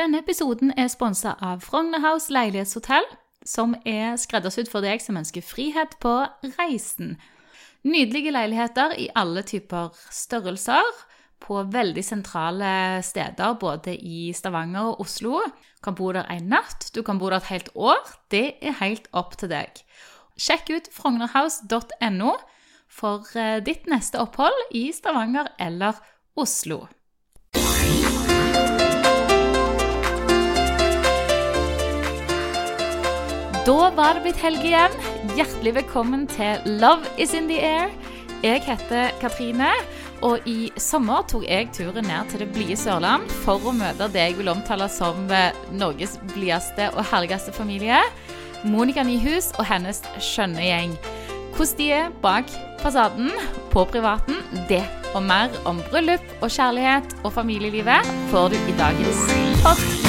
[0.00, 3.04] Denne episoden er sponsa av Frogner House leilighetshotell,
[3.44, 6.14] som er skreddersydd for deg som ønsker frihet på
[6.54, 7.18] reisen.
[7.84, 10.86] Nydelige leiligheter i alle typer størrelser,
[11.40, 12.70] på veldig sentrale
[13.04, 15.42] steder både i Stavanger og Oslo.
[15.44, 18.00] Du kan bo der en natt, du kan bo der et helt år.
[18.32, 19.82] Det er helt opp til deg.
[20.40, 22.32] Sjekk ut frognerhouse.no
[22.88, 26.00] for eh, ditt neste opphold i Stavanger eller
[26.40, 26.86] Oslo.
[33.70, 34.94] Da var det blitt helg igjen.
[35.36, 37.92] Hjertelig velkommen til Love is in the air.
[38.42, 39.68] Jeg heter Katrine,
[40.26, 44.24] og i sommer tok jeg turen ned til det blide Sørland for å møte det
[44.24, 48.02] jeg vil omtale som eh, Norges blideste og herligste familie.
[48.66, 50.98] Monica Nyhus og hennes skjønne gjeng.
[51.54, 52.50] Hvordan de er bak
[52.82, 53.30] fasaden,
[53.70, 54.82] på privaten, det
[55.14, 59.26] og mer om bryllup og kjærlighet og familielivet får du i dagens
[59.62, 59.99] pod.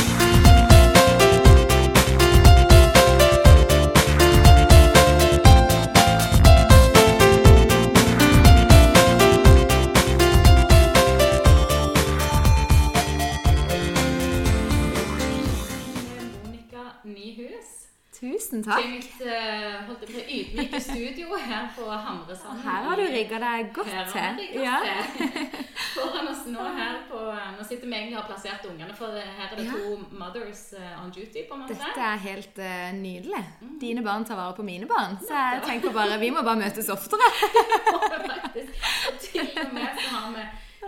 [18.52, 18.85] Tusen takk.
[18.85, 22.60] mitt eh, holdt på, ydmyke studio her på Hamresand.
[22.66, 24.57] Her har du rigga deg godt Her har til.
[24.60, 24.80] Ja.
[24.84, 25.46] til.
[25.96, 29.46] Foran oss nå her på Nå sitter vi egentlig og har plassert ungene, for her
[29.48, 29.77] er det Ja.
[29.77, 31.77] to mothers eh, on duty, på en måte.
[31.79, 33.44] Dette er helt uh, nydelig.
[33.62, 33.77] Mm.
[33.85, 35.16] Dine barn tar vare på mine barn.
[35.24, 37.32] Så jeg tenker bare vi må bare møtes oftere.
[38.34, 38.84] Faktisk.
[39.07, 40.46] Og til og med så har vi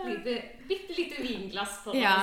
[0.08, 0.34] lite,
[0.68, 2.16] bitte lite vinglass på Ja.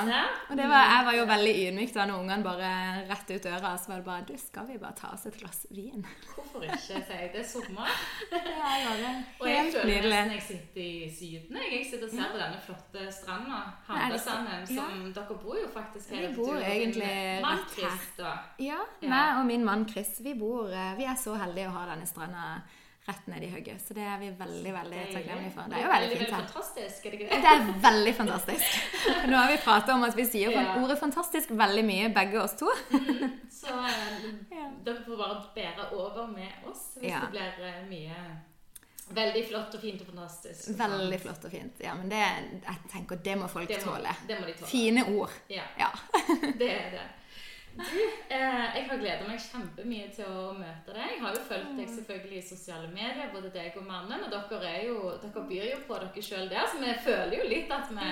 [0.49, 2.71] Og det var, jeg var jo veldig ydmyk da når ungene bare
[3.09, 3.71] rett ut døra.
[3.79, 6.05] Så var det bare Du, skal vi bare ta oss et glass vin?
[6.35, 7.29] Hvorfor ikke, sier jeg.
[7.33, 7.87] Det er sommer.
[8.31, 9.39] Ja, ja, det Helt nydelig.
[9.39, 11.57] Og er jeg helt føler nesten jeg sitter i Syden.
[11.71, 11.85] jeg.
[11.91, 14.75] Sitter og ser på denne flotte stranda, Hamresanden, Ja.
[14.75, 17.63] som dere bor jo faktisk Vi bor du egentlig mann.
[17.73, 18.35] Chris, da.
[18.59, 19.09] Ja, Ja.
[19.09, 22.05] meg og min mann Chris, vi bor eh, Vi er så heldige å ha denne
[22.07, 22.61] stranda
[23.07, 23.81] rett ned i hugget.
[23.81, 25.69] Så det er vi veldig, veldig takknemlige for.
[25.71, 26.43] Det er jo veldig fint her.
[26.45, 27.39] fantastisk, er det ikke det?
[27.41, 28.67] Det er veldig fantastisk.
[29.31, 30.75] Nå har vi pratet om at vi sier Ja.
[30.83, 32.69] ordet 'fantastisk' veldig mye, begge oss to.
[33.49, 34.29] Så eh,
[34.59, 34.69] Ja.
[34.85, 37.19] dere får bare bære over med oss hvis Ja.
[37.25, 38.15] det blir eh, mye
[39.11, 40.69] veldig flott og fint og fantastisk.
[40.79, 41.73] Veldig flott og fint.
[41.83, 42.21] Ja, men det,
[42.63, 44.13] jeg tenker det må folk Det må, tåle.
[44.27, 44.67] det må de tåle.
[44.69, 45.29] Fine ord.
[45.49, 45.89] Ja, Ja.
[46.59, 47.07] det er det.
[47.75, 47.99] Du,
[48.29, 51.13] eh, jeg har gleda meg kjempemye til å møte deg.
[51.13, 54.25] Jeg har jo fulgt deg selvfølgelig i sosiale medier, både deg og mannen.
[54.27, 57.47] Og dere, er jo, dere byr jo på dere sjøl der, så vi føler jo
[57.51, 58.09] litt at vi,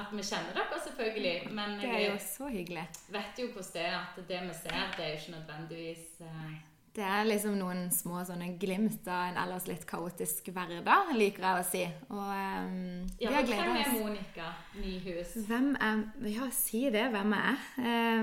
[0.00, 1.34] at vi kjenner dere, selvfølgelig.
[1.58, 2.86] Men Det er jo så hyggelig.
[3.18, 6.56] vet jo hvordan det er at det vi ser, det er jo ikke nødvendigvis eh,
[6.96, 11.60] Det er liksom noen små sånne glimt av en ellers litt kaotisk hverdag, liker jeg
[11.60, 11.82] å si.
[12.08, 12.78] Og um,
[13.20, 13.74] Ja, vi har gleda oss.
[13.74, 13.98] hvem er.
[14.00, 14.46] Monica
[14.80, 15.34] Nyhus?
[15.50, 16.00] Hvem er
[16.32, 17.04] Ja, si det.
[17.12, 17.60] Hvem er jeg?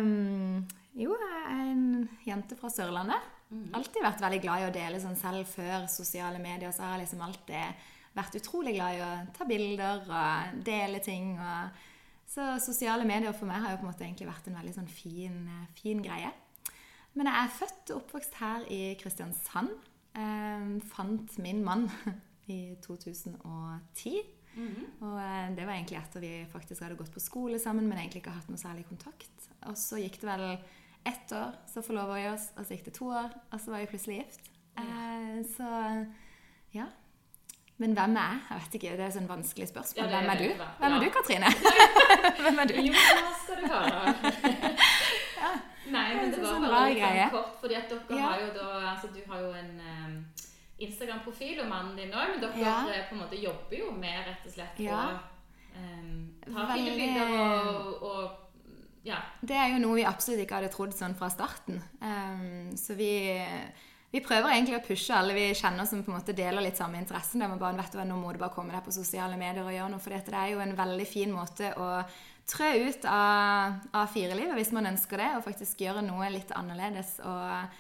[0.01, 0.65] Um,
[0.97, 1.85] jo, jeg er en
[2.25, 3.29] jente fra Sørlandet.
[3.77, 6.73] Alltid vært veldig glad i å dele sånn selv før sosiale medier.
[6.73, 7.83] Så har jeg liksom alltid
[8.17, 11.35] vært utrolig glad i å ta bilder og dele ting.
[11.37, 11.83] Og
[12.33, 14.89] så sosiale medier for meg har jo på en måte egentlig vært en veldig sånn
[14.89, 16.31] fin, eh, fin greie.
[17.13, 19.73] Men jeg er født og oppvokst her i Kristiansand.
[20.17, 21.89] Eh, fant min mann
[22.53, 24.15] i 2010.
[25.01, 28.23] Og eh, det var egentlig etter vi faktisk hadde gått på skole sammen, men egentlig
[28.23, 29.47] ikke hatt noe særlig kontakt.
[29.69, 30.47] Og så gikk det vel
[31.09, 33.83] ett år, så forlova vi oss, og så gikk det to år, og så var
[33.83, 34.51] vi plutselig gift.
[34.79, 35.69] Eh, så
[36.73, 36.89] ja.
[37.81, 38.41] Men hvem er jeg?
[38.49, 40.05] Jeg vet ikke, Det er sånn vanskelig spørsmål.
[40.05, 40.65] Ja, hvem er du?
[40.79, 41.53] Hvem er du, Katrine?
[42.43, 42.75] hvem er du?
[42.85, 44.91] Jo, nå skal du høre.
[45.91, 47.23] Nei, men Det det var sånn bare litt greie.
[47.29, 48.27] sånn kort, fordi at dere Ja.
[48.29, 50.25] har jo da Altså, du har jo en um,
[50.79, 52.87] Instagram-profil, og mannen din òg, men dere Ja.
[52.89, 55.19] eh, på en måte jobber jo med rett og slett å Ja.
[55.75, 58.31] um, ta fine bilder og, og
[59.05, 59.17] Ja.
[59.45, 61.81] Det er jo noe vi absolutt ikke hadde trodd sånn fra starten.
[62.01, 63.37] Um, så vi,
[64.13, 66.95] vi prøver egentlig å pushe alle vi kjenner som på en måte deler litt samme
[67.01, 67.39] interessen.
[67.41, 69.61] Der man bare vet du hva, Nå må du bare komme deg på sosiale medier
[69.65, 69.99] og gjøre noe.
[69.99, 72.05] For dette det er jo en veldig fin måte å
[72.49, 77.17] trø ut av A4-livet hvis man ønsker det, og faktisk gjøre noe litt annerledes.
[77.23, 77.73] og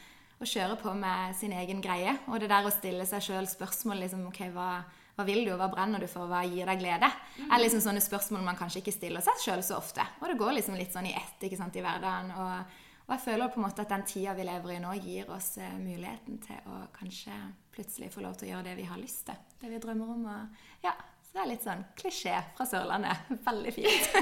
[0.43, 2.17] og kjøre på med sin egen greie.
[2.27, 4.69] Og det der å stille seg sjøl spørsmål liksom, ok, hva,
[5.15, 7.09] hva vil du, hva brenner du for, hva gir deg glede?
[7.47, 10.05] er liksom sånne spørsmål man kanskje ikke stiller seg sjøl så ofte.
[10.21, 12.33] Og det går liksom litt sånn i ett ikke sant, i hverdagen.
[12.35, 15.31] Og, og jeg føler på en måte at den tida vi lever i nå, gir
[15.33, 17.39] oss eh, muligheten til å kanskje
[17.73, 19.39] plutselig få lov til å gjøre det vi har lyst til.
[19.63, 20.27] Det vi drømmer om.
[20.33, 20.95] Og, ja,
[21.33, 23.29] så det er litt sånn klisjé fra Sørlandet.
[23.47, 24.09] Veldig fint.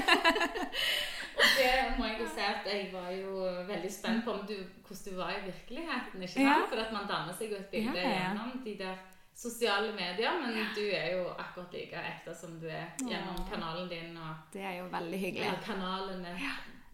[1.56, 1.68] Det
[1.98, 4.52] må jeg jo si at jeg var jo veldig spent på om du,
[4.86, 6.22] hvordan du var i virkeligheten.
[6.22, 6.44] ikke sant?
[6.44, 6.56] Ja.
[6.70, 8.18] For at man danner seg jo et bilde Ja, ja.
[8.20, 9.00] gjennom de der
[9.36, 14.12] sosiale medier, men du er jo akkurat like ekte som du er gjennom kanalen din
[14.16, 15.46] og Det er jo veldig hyggelig.
[15.48, 16.34] Ja, kanalene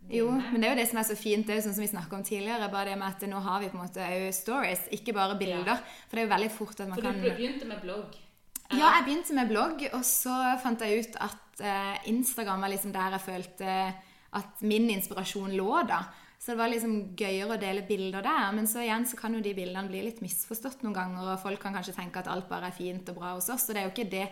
[0.08, 1.86] Jo, men det er jo det som er så fint, det er jo sånn som
[1.86, 4.30] vi snakket om tidligere, bare det med at nå har vi på en måte òg
[4.38, 5.74] stories, ikke bare bilder.
[5.74, 6.00] Ja.
[6.06, 8.16] For det er jo veldig fort at man kan For du begynte med blogg?
[8.76, 12.92] Ja, jeg begynte med blogg, og så fant jeg ut at eh, Instagram var liksom
[12.92, 13.76] der jeg følte
[14.38, 16.02] at min inspirasjon lå, da.
[16.38, 18.52] Så det var liksom gøyere å dele bilder der.
[18.54, 21.62] Men så igjen så kan jo de bildene bli litt misforstått noen ganger, og folk
[21.64, 23.88] kan kanskje tenke at alt bare er fint og bra hos oss, og det er
[23.88, 24.28] jo ikke det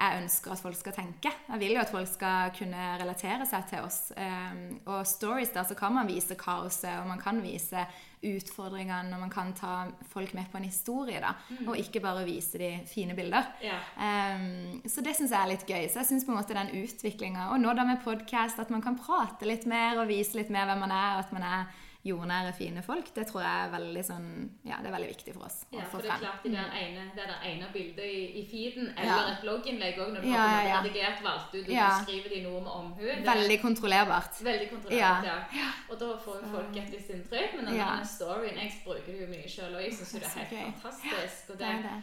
[0.00, 1.32] jeg ønsker at folk skal tenke.
[1.50, 3.98] Jeg vil jo at folk skal kunne relatere seg til oss.
[4.16, 7.84] Um, og stories der så kan man vise kaoset, og man kan vise
[8.26, 9.74] utfordringene, og man kan ta
[10.12, 11.32] folk med på en historie, da.
[11.64, 13.46] Og ikke bare vise de fine bilder.
[13.64, 13.86] Yeah.
[13.96, 15.86] Um, så det syns jeg er litt gøy.
[15.88, 18.84] Så jeg syns på en måte den utviklinga, og nå da med podkast, at man
[18.84, 21.86] kan prate litt mer og vise litt mer hvem man er, og at man er
[22.04, 24.28] jordnære, fine folk, det tror jeg er veldig sånn
[24.64, 27.02] Ja, det er veldig viktig for oss Ja, for det er klart det der ene,
[27.16, 29.32] det der ene bildet i, i feeden, eller Ja.
[29.34, 31.88] et blogginnlegg òg, når du Ja, har ja, redigert, valgt ut, og Ja.
[31.98, 33.04] du skriver de noe med omhu.
[33.26, 34.40] Veldig kontrollerbart.
[34.44, 35.68] Veldig kontrollerbart, Ja.
[35.90, 37.56] Og da får jo folk et visst inntrykk.
[37.56, 40.38] Men denne storyen Jeg bruker det jo mye sjøl, og jeg syns jo det er
[40.38, 40.72] helt okay.
[40.80, 41.50] fantastisk.
[41.50, 42.02] Og Det det, er det.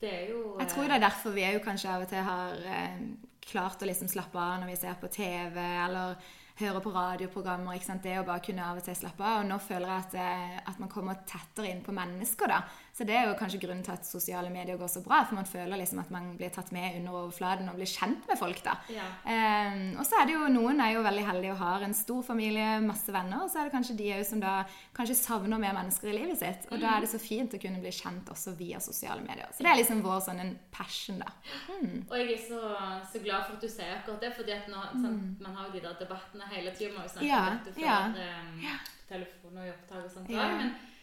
[0.00, 2.18] det er jo Jeg tror det er derfor vi er jo kanskje av og til
[2.22, 2.98] har eh,
[3.46, 5.56] klart å liksom slappe av når vi ser på TV
[5.86, 6.16] eller
[6.60, 7.76] hører på radioprogrammer.
[7.76, 8.02] ikke sant?
[8.02, 9.42] Det å bare kunne av og til slappe av.
[9.42, 12.62] Og nå føler jeg at, eh, at man kommer tettere inn på mennesker, da.
[12.96, 15.18] Så det er jo kanskje grunnen til at sosiale medier går så bra.
[15.28, 18.38] For man føler liksom at man blir tatt med under overflaten og blir kjent med
[18.40, 18.78] folk, da.
[18.88, 19.04] Ja.
[19.28, 22.22] Um, og så er det jo noen er jo veldig heldige og har en stor
[22.24, 23.42] familie, masse venner.
[23.44, 24.54] Og så er det kanskje de òg som da
[24.96, 26.64] kanskje savner mer mennesker i livet sitt.
[26.72, 29.52] Og da er det så fint å kunne bli kjent også via sosiale medier.
[29.52, 31.34] Så det er liksom vår sånn en passion, da.
[32.08, 32.62] Og jeg er så,
[33.12, 35.76] så glad for at du sier akkurat det, fordi at nå, sant, man har jo
[35.76, 36.94] de der debattene hele tida.
[36.96, 37.32] Man har jo snakket Mm.
[37.36, 37.84] Ja, om dette før
[38.64, 38.74] ja.
[38.74, 40.30] eh, telefon og i opptak og sånt.
[40.32, 40.48] Ja.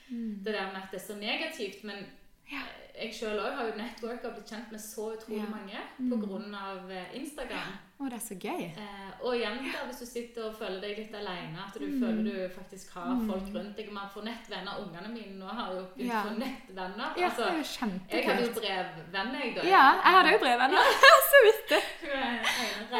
[0.10, 0.44] Mm.
[0.44, 2.06] det der med at det er så negativt Men
[2.52, 2.60] ja.
[3.02, 5.46] jeg sjøl òg har jo networka og blitt kjent med så utrolig Ja.
[5.48, 5.56] Mm.
[5.56, 7.72] mange på grunn av eh, Instagram.
[8.04, 8.64] Og det er så gøy.
[8.84, 11.84] Eh, og igjen da, hvis du sitter og føler deg litt alene, at Mm.
[11.86, 13.92] du føler du faktisk har folk rundt deg.
[13.96, 14.74] Man får nettvenner.
[14.84, 16.22] Ungene mine nå har jo begynt Ja.
[16.24, 17.10] å få nettvenner.
[17.18, 17.64] Ja, altså, det er jo
[18.12, 19.62] jeg hadde jo brevvenner, jeg, da.
[19.64, 20.78] Ja, jeg hadde jo brevvenner.
[21.32, 22.03] så vidt Det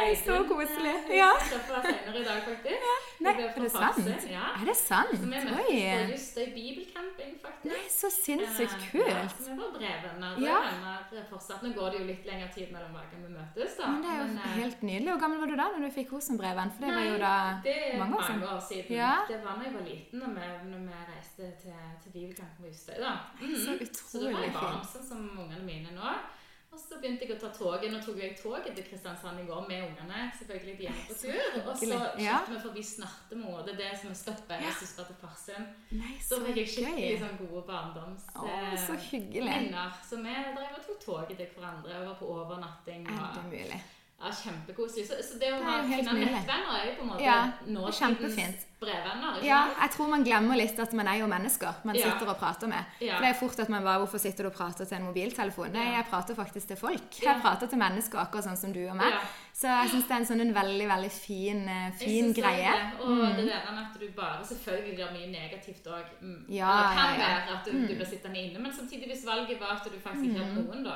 [0.02, 0.96] er så koselig.
[1.10, 1.32] eh, Ja.
[1.40, 2.88] Vi senere i dag, faktisk.
[3.24, 4.30] Nei, er det sant?
[4.30, 4.46] Ja.
[4.62, 5.10] Er det sant?
[5.14, 7.66] Så vi møttes Justøy bibelcamping, faktisk.
[7.72, 9.08] Nei, så sinnssykt kult.
[9.08, 10.40] Ja, så vi var brevvenner.
[10.44, 10.60] Ja.
[11.30, 11.64] Fortsatt.
[11.64, 13.88] Nå går det jo litt lengre tid mellom hver gang vi møtes, da.
[13.88, 15.10] Men det er jo Men, helt nydelig.
[15.14, 16.72] Hvor gammel var du da når du fikk Rosenbreven?
[16.76, 17.36] For det var jo da
[18.02, 18.44] mange år mange siden.
[18.44, 18.96] år siden.
[18.98, 19.14] Ja.
[19.30, 21.74] Det var da jeg var liten, når vi, når vi reiste til,
[22.04, 22.98] til Bibelkampen på Justøy.
[23.00, 23.14] da.
[23.42, 23.56] Mm.
[23.56, 23.72] Så
[24.10, 26.14] Så det var utrolig barn, sånn som ungene mine nå.
[26.74, 27.92] Og så begynte jeg å ta toget.
[27.94, 30.24] Nå tok jeg toget til Kristiansand i går med ungene.
[30.40, 31.58] selvfølgelig de er på tur.
[31.62, 32.00] Og så.
[32.18, 35.66] Kjørte vi forbi Snartemo, det er det som er stoppet hvis du skal til Farsund.
[36.18, 38.70] Så så fikk jeg skikkelig sånn gode barndomsminner.
[38.74, 38.98] Eh, så
[40.10, 43.06] Så vi drev og tok toget til hverandre og var på overnatting.
[43.06, 44.03] Er Og?
[44.20, 45.08] Ja, Kjempekoselig.
[45.08, 48.66] Så, så det å Det ha finne nettvenner er jo på en måte Ja, nåtidens
[48.80, 49.36] brevvenner.
[49.40, 52.12] ikke Ja, jeg tror man glemmer litt at man er jo mennesker man Ja.
[52.12, 52.86] sitter og prater med.
[53.02, 53.16] Ja.
[53.18, 55.72] For det er fort at man bare Hvorfor sitter du og prater til en mobiltelefon?
[55.74, 57.20] Nei, jeg prater faktisk til folk.
[57.22, 59.14] Jeg prater til mennesker akkurat sånn som du og meg.
[59.54, 59.60] Ja.
[59.62, 62.38] Så jeg syns det er en sånn en veldig, veldig fin, fin Jeg fin synes
[62.42, 62.72] greie.
[62.74, 63.06] Det.
[63.06, 66.08] Og det der med at du bare Selvfølgelig blir mye negativt òg.
[66.22, 66.40] Mm.
[66.50, 67.28] Ja, det kan ja, ja.
[67.30, 68.60] være at du, du blir sittende inne.
[68.60, 70.96] Men samtidig, hvis valget var at du faktisk ikke har noen, da,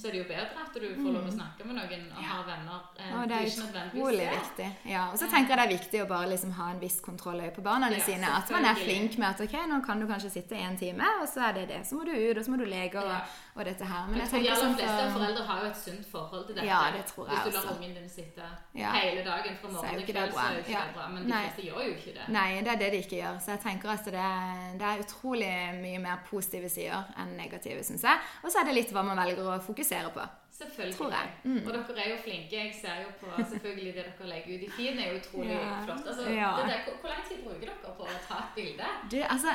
[0.00, 2.42] så er det jo bedre at du får lov å snakke med noen og har
[2.48, 2.80] venner.
[2.96, 3.46] eh, Og det er
[3.92, 4.68] utrolig viktig.
[4.94, 7.44] Ja, og så tenker jeg det er viktig å bare liksom ha en viss kontroll
[7.54, 8.26] på barna Ja, sine.
[8.40, 11.28] At man er flink med at ok, nå kan du kanskje sitte en time, og
[11.28, 11.82] så er det det.
[11.86, 13.20] Så må du ut, og så må du leke og, Ja.
[13.56, 14.08] og dette her.
[14.08, 16.46] Men Jeg jeg tror de aller sånn fleste for foreldre har jo et sunt forhold
[16.46, 16.66] til dette.
[16.72, 17.81] Ja, det tror jeg også.
[17.82, 18.44] Ungen din sitte
[18.78, 18.92] Ja.
[18.94, 21.08] hele dagen fra morgen til kveld, så er jo ikke det bra.
[21.08, 22.28] Men de fleste gjør jo ikke det.
[22.28, 23.40] Nei, det er det de ikke gjør.
[23.44, 25.50] Så jeg tenker at det det er utrolig
[25.82, 28.18] mye mer positive sider enn negative, syns jeg.
[28.44, 30.24] Og så er det litt hva man velger å fokusere på.
[30.52, 31.28] Selvfølgelig.
[31.44, 31.66] Mm.
[31.66, 32.52] Og dere er jo flinke.
[32.52, 35.84] Jeg ser jo på selvfølgelig det dere legger ut i feeden, er jo utrolig Ja.
[35.84, 36.06] flott.
[36.06, 36.50] Altså, Ja.
[36.60, 38.86] det der, hvor, hvor lang tid bruker dere på å ta et bilde?
[39.10, 39.48] Du, altså,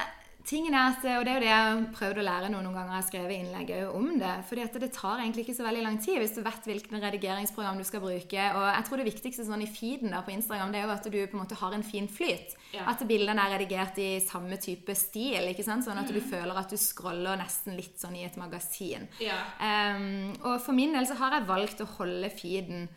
[0.48, 2.77] tingen er at, og det er jo det jeg har prøvd å lære noen, noen
[2.77, 5.84] ganger, jeg har skrevet innlegg om det, fordi at det tar egentlig ikke så veldig
[5.84, 8.46] lang tid hvis du vet hvilken redigeringsprogram du skal bruke.
[8.58, 11.10] Og jeg tror det viktigste sånn i feeden da på Instagram, det er jo at
[11.10, 12.56] du på en måte har en fin flyt.
[12.75, 12.86] Ja.
[12.94, 15.86] At bildene er redigert i samme type stil, ikke sant?
[15.88, 19.08] sånn at du føler at du scroller nesten litt sånn i et magasin.
[19.24, 19.39] Ja.
[19.60, 22.88] Um, og for min del så har jeg valgt å holde feeden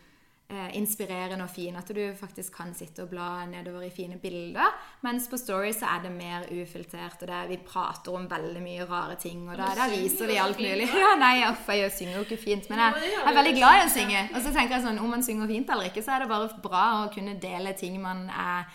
[0.50, 1.76] eh, inspirerende og fin.
[1.78, 4.74] At du faktisk kan sitte og bla nedover i fine bilder.
[5.06, 8.88] Mens på Story så er det mer ufiltert, og er, vi prater om veldig mye
[8.90, 9.46] rare ting.
[9.48, 10.90] Og da, viser vi alt mulig.
[11.00, 13.86] Ja, nei, off, jeg synger jo ikke fint, men jeg, jeg er veldig glad i
[13.86, 14.26] å synge.
[14.34, 16.62] Og så tenker jeg sånn, om man synger fint eller ikke, så er det bare
[16.62, 18.68] bra å kunne dele ting man er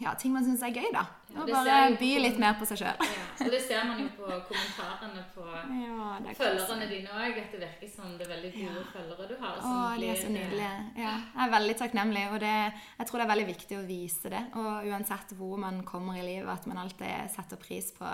[0.00, 1.06] ja, ting man syns er gøy, da.
[1.30, 3.02] Ja, Og det bare by på- litt mer på seg sjøl.
[3.06, 5.44] Ja, det ser man jo på kommentarene på
[5.84, 9.36] Ja, er følgerne dine òg, at det virker som det er veldig gode følgere du
[9.38, 9.60] har.
[9.62, 10.72] Å, de er så nydelige.
[10.98, 12.50] Ja, jeg er veldig takknemlig, og det,
[12.98, 14.42] jeg tror det er veldig viktig å vise det.
[14.58, 18.10] Og uansett hvor man kommer i livet, at man alltid setter pris på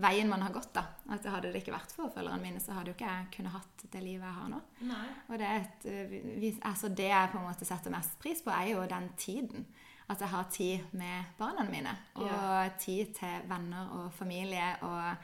[0.00, 0.70] veien man har gått.
[0.78, 0.86] da.
[1.10, 3.84] At Hadde det ikke vært for følgerne mine, så hadde jo ikke jeg kunnet hatt
[3.90, 4.62] det livet jeg har nå.
[4.86, 5.04] Nei.
[5.28, 8.54] Og det, er et, øh, altså det jeg på en måte setter mest pris på,
[8.54, 9.66] er jo den tiden.
[10.10, 11.92] At jeg har tid med barna mine.
[12.16, 12.68] Og Ja.
[12.78, 14.72] tid til venner og familie.
[14.82, 15.16] Og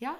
[0.00, 0.14] ja,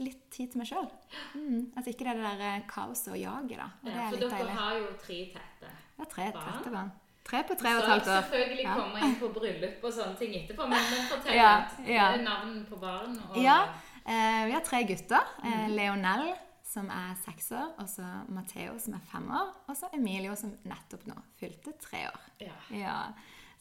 [0.00, 0.88] litt tid til meg sjøl.
[1.34, 3.64] Mm, at ikke det er det der kaoset og jaget, da.
[3.64, 4.30] Og det Ja, deilig.
[4.30, 5.60] for dere har jo tre tette.
[5.60, 5.98] barn.
[5.98, 6.52] Ja, tre barn.
[6.58, 6.92] tette barn.
[7.24, 8.22] Tre på tre og et Så halvt år.
[8.22, 8.74] selvfølgelig Ja.
[8.74, 10.78] komme inn på bryllup og sånne ting etterpå, men,
[11.10, 11.88] fortell Ja, litt.
[11.88, 12.12] ja.
[12.14, 13.62] Er Navn på barn og Ja,
[14.06, 15.20] eh, vi har tre gutter.
[15.44, 16.34] Eh, Leonel,
[16.64, 20.50] som er seks år, og så Matheo, som er fem år, og så Emilio, som
[20.64, 22.20] nettopp nå fylte tre år.
[22.72, 23.12] Ja.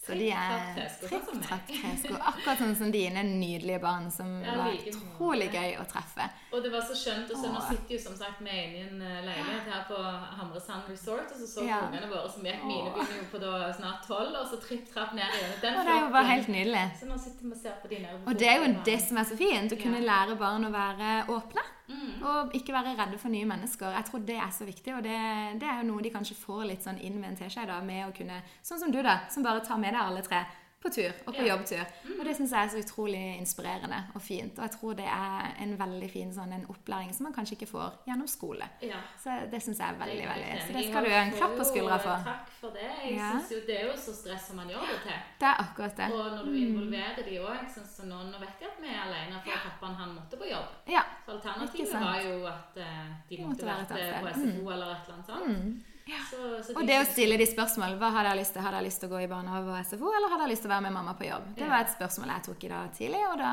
[0.04, 1.46] Så de er tresko, sånn som meg.
[1.48, 2.16] trapp, tresko.
[2.20, 6.26] Akkurat sånn som dine nydelige barn, som Ja, var utrolig gøy å treffe.
[6.52, 7.32] Og det var så skjønt.
[7.32, 9.96] og så Nå sitter jo som sagt vi inne i en eh, leilighet her på
[10.40, 11.80] Hamresand Resort, og så så Ja.
[11.88, 12.66] ungene våre som gikk.
[12.68, 15.56] Mine begynner jo på da snart tolv, og så tripp trapp ned igjen.
[15.62, 16.86] Den Og det er jo bare helt nydelig.
[17.00, 19.18] Så nå sitter vi og ser på de nede Og det er jo det som
[19.18, 21.64] er så fint, å kunne lære barn å være åpne.
[21.88, 22.24] Mm.
[22.24, 23.92] Og ikke være redde for nye mennesker.
[23.92, 25.18] Jeg tror det er så viktig, og det,
[25.60, 28.14] det er jo noe de kanskje får litt sånn inn med en da, med å
[28.16, 30.46] kunne Sånn som du, da, som bare tar med deg alle tre
[30.84, 31.56] på tur, og på Ja.
[31.56, 31.86] jobbtur.
[32.20, 34.58] Og det syns jeg er så utrolig inspirerende og fint.
[34.60, 37.70] Og jeg tror det er en veldig fin sånn en opplæring som man kanskje ikke
[37.72, 38.68] får gjennom skole.
[38.82, 39.00] Ja.
[39.24, 41.98] Så det syns jeg er veldig, veldig Så det skal du en klapp på skuldra
[42.04, 42.18] for.
[42.28, 42.90] Takk for det.
[43.04, 43.32] Jeg Ja.
[43.32, 45.20] synes jo Det er jo så stress som man gjør det til.
[45.40, 46.08] Det er akkurat det.
[46.12, 49.00] Og når du involverer de òg sånn som nå, nå vet jeg at vi er
[49.08, 50.68] alene, for pappaen han måtte på jobb.
[50.88, 51.04] Ja.
[51.26, 53.88] Så alternativet var jo at eh, de måtte måtte vært
[54.22, 54.74] på SFO mm.
[54.74, 55.84] Eller et eller annet sånt.
[56.30, 58.64] Så, så Og det å stille de spørsmål Hva hadde jeg lyst til?
[58.66, 60.72] Hadde jeg lyst til å gå i barnehage og SFO, eller hadde jeg lyst til
[60.72, 61.46] å være med mamma på jobb?
[61.56, 63.52] Det var et spørsmål jeg tok i dag tidlig, og da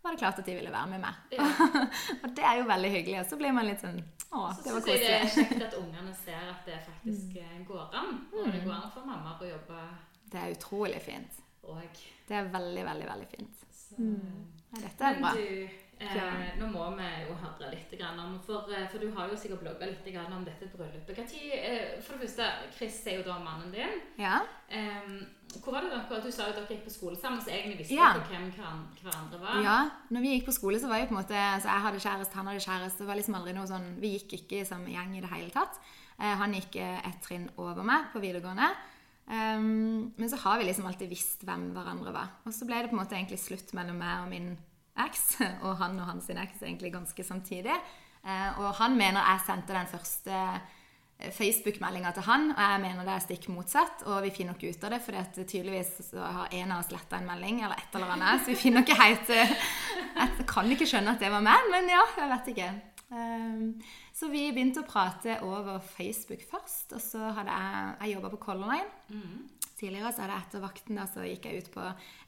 [0.00, 1.18] var det klart at de ville være med meg.
[1.36, 1.48] Ja.
[2.22, 3.18] og det er jo veldig hyggelig.
[3.20, 3.98] Og så blir man litt sånn
[4.30, 5.10] Å, Så det var koselig.
[5.10, 7.64] Så syns jeg det er kjekt at ungene ser at det faktisk mm.
[7.68, 8.14] går an.
[8.32, 8.52] Og Mm.
[8.54, 9.82] det går an for mamma å jobbe
[10.32, 11.40] Det er utrolig fint.
[11.68, 12.00] Og.
[12.28, 13.66] Det er veldig, veldig, veldig fint.
[13.76, 15.34] Så Nei, dette er Men bra.
[15.36, 15.68] du,
[16.00, 19.36] eh, nå må vi jo høre litt grann om for, eh, for du har jo
[19.36, 21.28] sikkert blogga litt grann om dette bryllupet.
[21.28, 24.00] Tid, eh, for det første, Chris er jo da mannen din.
[24.18, 24.40] Ja.
[24.68, 25.12] Eh,
[25.60, 27.94] hvor var det dere, Du sa jo dere gikk på skole sammen, så egentlig visste
[27.94, 28.12] Ja.
[28.14, 28.50] dere hvem
[29.02, 29.62] hverandre var.
[29.62, 29.90] ja.
[30.10, 32.34] Når vi gikk på skole, så var jo på en måte altså Jeg hadde kjæreste,
[32.34, 32.98] han hadde kjæreste.
[32.98, 35.50] Det var liksom aldri noe sånn Vi gikk ikke i samme gjeng i det hele
[35.50, 35.78] tatt.
[36.20, 38.70] Eh, han gikk eh, et trinn over meg på videregående.
[39.30, 42.30] Um, men så har vi liksom alltid visst hvem hverandre var.
[42.46, 44.58] Og så ble det på en måte egentlig slutt mellom meg og min
[45.06, 45.24] eks,
[45.66, 47.76] og han og hans eks egentlig ganske samtidig.
[48.20, 53.06] Eh, og han mener jeg sendte den første eh, Facebook-meldinga til han, og jeg mener
[53.08, 54.04] det er stikk motsatt.
[54.08, 57.30] Og vi finner ikke ut av det, for tydeligvis har en av oss letta en
[57.30, 58.44] melding, eller et eller annet.
[58.44, 59.56] Så vi finner ikke helt eh,
[60.20, 62.70] Jeg kan ikke skjønne at det var meg, men ja, jeg vet ikke.
[63.10, 63.62] Um,
[64.14, 68.42] så vi begynte å prate over Facebook først, og så hadde jeg Jeg jobba på
[68.44, 68.92] Color Line.
[69.80, 71.84] Tidligere så hadde jeg etter vakten da, så gikk jeg ut på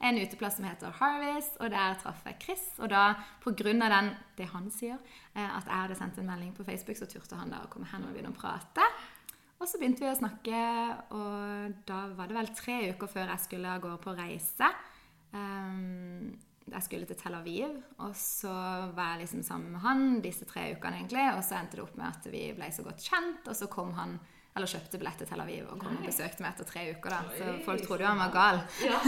[0.08, 2.62] en uteplass som heter Harvest, og der traff jeg Chris.
[2.80, 5.00] Og da, av den, det han sier,
[5.34, 7.90] eh, at jeg hadde sendt en melding på Facebook, så turte han da å komme
[7.92, 8.86] hen og begynne å prate.
[9.60, 10.62] Og så begynte vi å snakke,
[11.14, 14.70] og da var det vel tre uker før jeg skulle av gårde på reise.
[15.30, 16.32] Um,
[16.72, 18.52] jeg skulle til Tel Aviv, og så
[18.96, 21.28] var jeg liksom sammen med han disse tre ukene, egentlig.
[21.36, 23.92] Og så endte det opp med at vi ble så godt kjent, og så kom
[23.98, 24.16] han
[24.52, 27.14] eller kjøpte billett til Tel Aviv og kom og besøkte meg etter tre uker.
[27.14, 28.58] da, Så folk trodde jo han var gal.
[28.84, 28.98] Ja.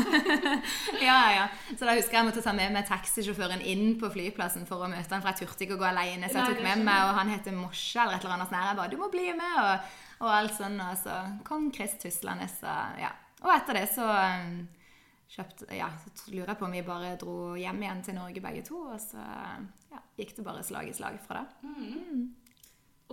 [1.04, 1.42] Ja, ja.
[1.74, 4.88] Så da husker jeg jeg måtte ta med meg taxisjåføren inn på flyplassen for å
[4.88, 6.30] møte han, for jeg turte ikke å gå alene.
[6.30, 8.64] Så jeg tok med meg, og han heter Moshe eller et eller annet sånt.
[8.64, 9.92] Jeg bare 'Du må bli med', og,
[10.24, 10.80] og alt sånn.
[10.80, 13.12] Og så kong Chris Tuslanes, og ja.
[13.44, 14.62] Og etter det så um,
[15.28, 18.64] kjøpte Ja, så lurer jeg på om vi bare dro hjem igjen til Norge begge
[18.64, 19.20] to, og så
[19.92, 21.68] ja, gikk det bare slag i slag fra da.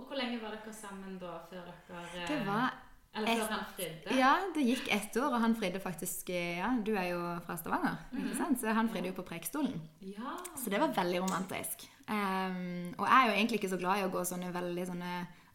[0.02, 1.68] Og hvor lenge var dere sammen da, før
[2.14, 2.72] dere Det var
[3.14, 4.14] Eller et- han fridde?
[4.18, 7.98] Ja, det gikk ett år, og han fridde faktisk Ja, du er jo fra Stavanger,
[8.16, 8.58] ikke sant?
[8.60, 9.80] Så han fridde jo på Preikestolen.
[10.00, 10.32] Ja.
[10.56, 11.86] Så det var veldig romantisk.
[12.08, 15.12] Um, og jeg er jo egentlig ikke så glad i å gå sånne veldig sånne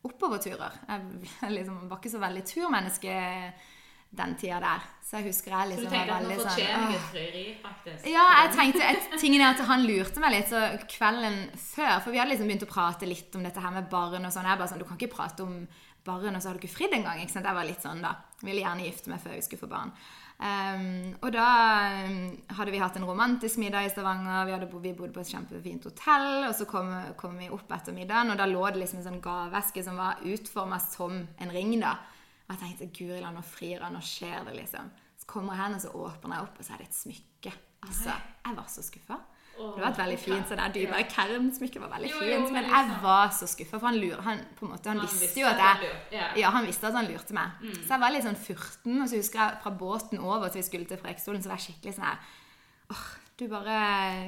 [0.07, 0.71] oppoverturer.
[1.41, 3.17] Jeg liksom var ikke så veldig turmenneske
[4.15, 4.85] den tida der.
[5.03, 7.09] Så jeg husker jeg Så du liksom tenkte var at nå sånn fortjener jeg et
[7.11, 8.07] frieri, faktisk?
[8.11, 10.63] Ja, jeg tenkte et, tingen er at han lurte meg litt så
[10.97, 11.93] kvelden før.
[12.03, 14.47] For vi hadde liksom begynt å prate litt om dette her med barn og sånn.
[14.47, 15.59] Jeg bare sånn, Du kan ikke prate om
[16.07, 17.21] barn, og så har du ikke fridd engang.
[17.21, 17.47] ikke sant?
[17.47, 18.15] Jeg var litt sånn da.
[18.43, 19.93] Ville gjerne gifte meg før vi skulle få barn.
[20.37, 21.47] Um, og da
[22.03, 22.19] ehm,
[22.53, 24.45] hadde vi hatt en romantisk middag i Stavanger.
[24.45, 26.29] Vi, hadde, vi bodde på et kjempefint hotell.
[26.49, 29.23] Og så kom, kom vi opp etter middagen, og da lå det liksom en sånn
[29.23, 31.73] gaveeske som var utforma som en ring.
[31.81, 31.95] da.
[32.47, 34.91] Og jeg tenkte guri land, nå frir han, nå skjer det, liksom.
[35.19, 37.53] Så kommer jeg hen, og så åpner jeg opp, og så er det et smykke.
[37.87, 38.13] Altså,
[38.45, 39.17] jeg var så skuffa.
[39.57, 41.03] Det var et veldig fint sånn Ja.
[41.09, 41.79] kern-smykke.
[41.81, 45.41] var veldig fint, Men jeg var så skuffa, for han lurer, han, måte, han, visste
[45.41, 46.27] jo at jeg ja.
[46.35, 47.51] ja, han visste at han lurte meg.
[47.83, 49.01] Så jeg var litt sånn furten.
[49.01, 51.73] Og så husker jeg fra båten over til vi skulle til Preikestolen, så var jeg
[51.73, 52.19] skikkelig sånn her
[52.93, 53.73] åh, du bare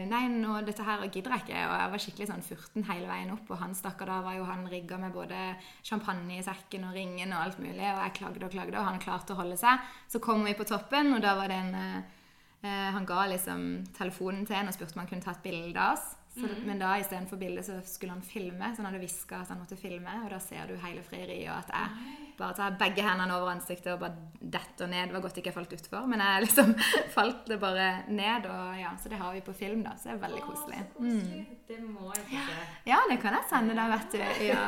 [0.06, 1.64] Nei, nå, dette her gidder jeg ikke.
[1.66, 3.50] Og jeg var skikkelig sånn furten hele veien opp.
[3.50, 5.40] Og han stakkar da var jo han rigga med både
[5.86, 7.82] champagne i sekken og ringen og alt mulig.
[7.82, 9.82] Og jeg klagde og klagde, og han klarte å holde seg.
[10.12, 12.16] Så kom vi på toppen, og da var det en eh,
[12.62, 15.82] eh, Han ga liksom telefonen til en og spurte om han kunne ta et bilde
[15.82, 16.08] av oss.
[16.38, 19.64] Så, Men da istedenfor bilde så skulle han filme, så han hadde hviska at han
[19.64, 20.22] måtte filme.
[20.22, 23.92] Og da ser du hele frieriet, og at jeg bare tar begge hendene over ansiktet
[23.94, 25.10] og bare detter ned.
[25.10, 26.74] Det var godt ikke jeg falt utfor, men jeg liksom
[27.18, 28.48] falt det bare ned.
[28.50, 29.94] Og ja, Så det har vi på film, da.
[30.00, 30.80] Så det er veldig koselig.
[30.80, 31.42] Å, koselig.
[31.70, 32.64] Det må jeg få.
[32.90, 34.46] Ja, det kan jeg sende deg, vet du.
[34.48, 34.64] Ja,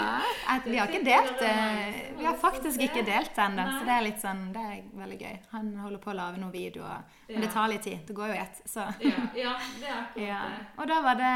[0.54, 1.56] at vi har ikke delt det.
[2.20, 5.20] Vi har faktisk ikke delt det ennå, så det er litt sånn, det er veldig
[5.24, 5.40] gøy.
[5.56, 7.02] Han holder på å lage noen videoer,
[7.32, 8.04] men det tar litt tid.
[8.06, 10.18] Det går jo i ett, så Ja, ja, det er akkurat
[10.60, 10.66] det.
[10.78, 11.34] Og da var det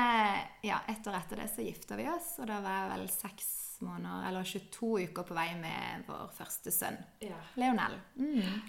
[0.69, 3.53] Ja, ett år etter det så gifta vi oss, og da var jeg vel seks
[3.81, 7.35] måneder, eller 22 uker på vei med vår første sønn, Ja.
[7.55, 7.99] Leonel.
[8.15, 8.61] Mm.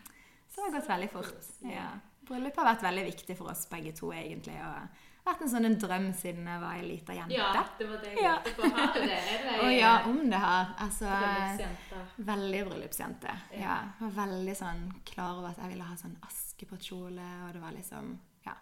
[0.51, 1.51] Så det har gått veldig fort.
[1.63, 1.91] Ja.
[2.27, 4.57] Bryllupet har vært veldig viktig for oss begge to, egentlig.
[4.59, 4.89] Og
[5.27, 7.35] vært en sånn en drøm siden jeg var ei lita jente.
[7.37, 8.71] ja, det var det jeg lurte på.
[8.77, 9.59] Har du det?
[9.63, 10.73] Og ja, om det har.
[10.79, 12.05] Altså bryllupsjente?
[12.31, 13.37] Veldig bryllupsjente.
[13.61, 13.77] Ja.
[14.01, 18.19] Var veldig sånn klar over at jeg ville ha sånn Askepott-kjole, og det var liksom
[18.47, 18.55] Ja.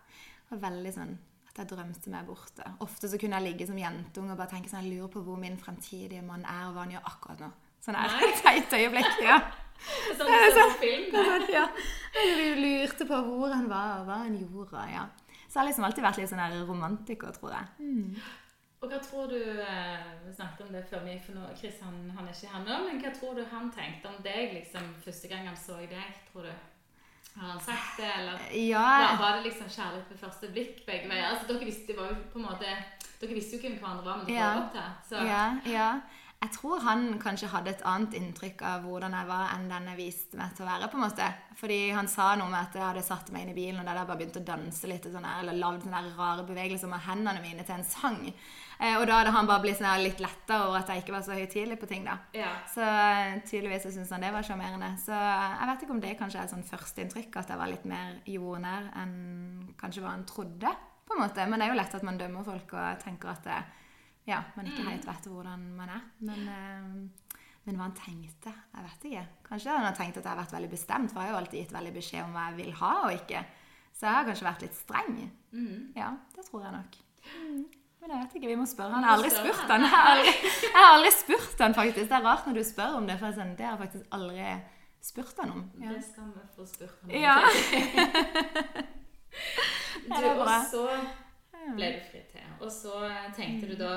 [0.51, 1.15] Var veldig sånn
[1.63, 2.65] jeg drømte meg borte.
[2.83, 5.37] Ofte så kunne jeg ligge som jentunge og bare tenke sånn Jeg lurer på hvor
[5.39, 7.51] min fremtidige mann er, og hva han gjør akkurat nå.
[7.85, 8.31] Sånn er Nei.
[8.41, 9.19] teit øyeblikk.
[9.23, 9.37] Ja.
[10.19, 11.19] Sånn ser på film?
[11.53, 11.67] ja.
[12.17, 14.87] Jeg lurte på hvor han var, og hva han gjorde.
[14.95, 15.05] ja.
[15.49, 18.23] Så jeg har liksom alltid vært litt sånn her romantiker, tror jeg.
[18.83, 21.95] Og hva tror du eh, Vi snakket om det før vi for nå, Chris han,
[22.17, 25.31] han er ikke her nå, men hva tror du han tenkte om deg liksom første
[25.31, 26.19] gang han så deg?
[26.33, 26.53] tror du?
[27.37, 28.39] Har han sagt det, eller
[28.69, 31.33] Ja, var det liksom kjærlighet ved første blikk begge veier?
[31.33, 32.75] Altså, dere visste jo på en måte
[33.21, 34.53] Dere visste jo hvem hverandre var, men dere Ja.
[34.55, 34.93] var opp til.
[35.09, 35.89] Så Ja, ja.
[36.45, 39.97] Jeg tror han kanskje hadde et annet inntrykk av hvordan jeg var, enn den jeg
[39.97, 40.89] viste meg til å være.
[40.91, 41.29] på en måte.
[41.57, 43.95] Fordi han sa noe med at jeg hadde satt meg inn i bilen og der
[43.95, 47.41] jeg bare begynte å danse litt, sånn her, eller lagd sånne rare bevegelser med hendene
[47.41, 48.35] mine til en sang.
[48.81, 51.23] Eh, og da hadde han bare blitt sånn litt letta over at jeg ikke var
[51.27, 52.05] så høytidelig på ting.
[52.09, 52.17] da.
[52.35, 52.51] ja.
[52.73, 54.91] Så eh, tydeligvis så syntes han det var sjarmerende.
[55.03, 58.19] Så jeg vet ikke om det kanskje er sånn førsteinntrykk, at jeg var litt mer
[58.27, 59.15] jordnær enn
[59.81, 60.75] kanskje hva han trodde.
[61.05, 61.47] på en måte.
[61.47, 63.59] Men det er jo lett at man dømmer folk og tenker at det,
[64.31, 66.07] ja, man ikke helt vet hvordan man er.
[66.25, 69.27] Men, eh, men hva han tenkte, jeg vet ikke.
[69.51, 71.61] Kanskje han har tenkt at jeg har vært veldig bestemt, for jeg har jo alltid
[71.61, 73.45] gitt veldig beskjed om hva jeg vil ha og ikke.
[73.95, 75.17] Så jeg har kanskje vært litt streng.
[75.55, 75.79] Mm.
[75.97, 76.97] Ja, det tror jeg nok.
[77.39, 77.65] Mm.
[78.05, 79.01] Men jeg vet ikke, vi må spørre han.
[79.03, 79.81] Jeg har aldri spurt han.
[79.81, 80.33] Jeg har aldri,
[80.65, 82.09] jeg har aldri spurt han, faktisk.
[82.11, 84.49] Det er rart når du spør om det, for sånn, det har jeg faktisk aldri
[85.09, 85.63] spurt han om.
[85.81, 85.95] Ja.
[85.95, 87.17] Det skal vi få spurt han om.
[87.25, 87.37] Ja.
[90.05, 90.83] Du, Ja, og så
[91.75, 92.43] ble du fri til.
[92.61, 92.93] Og så
[93.35, 93.93] tenkte du da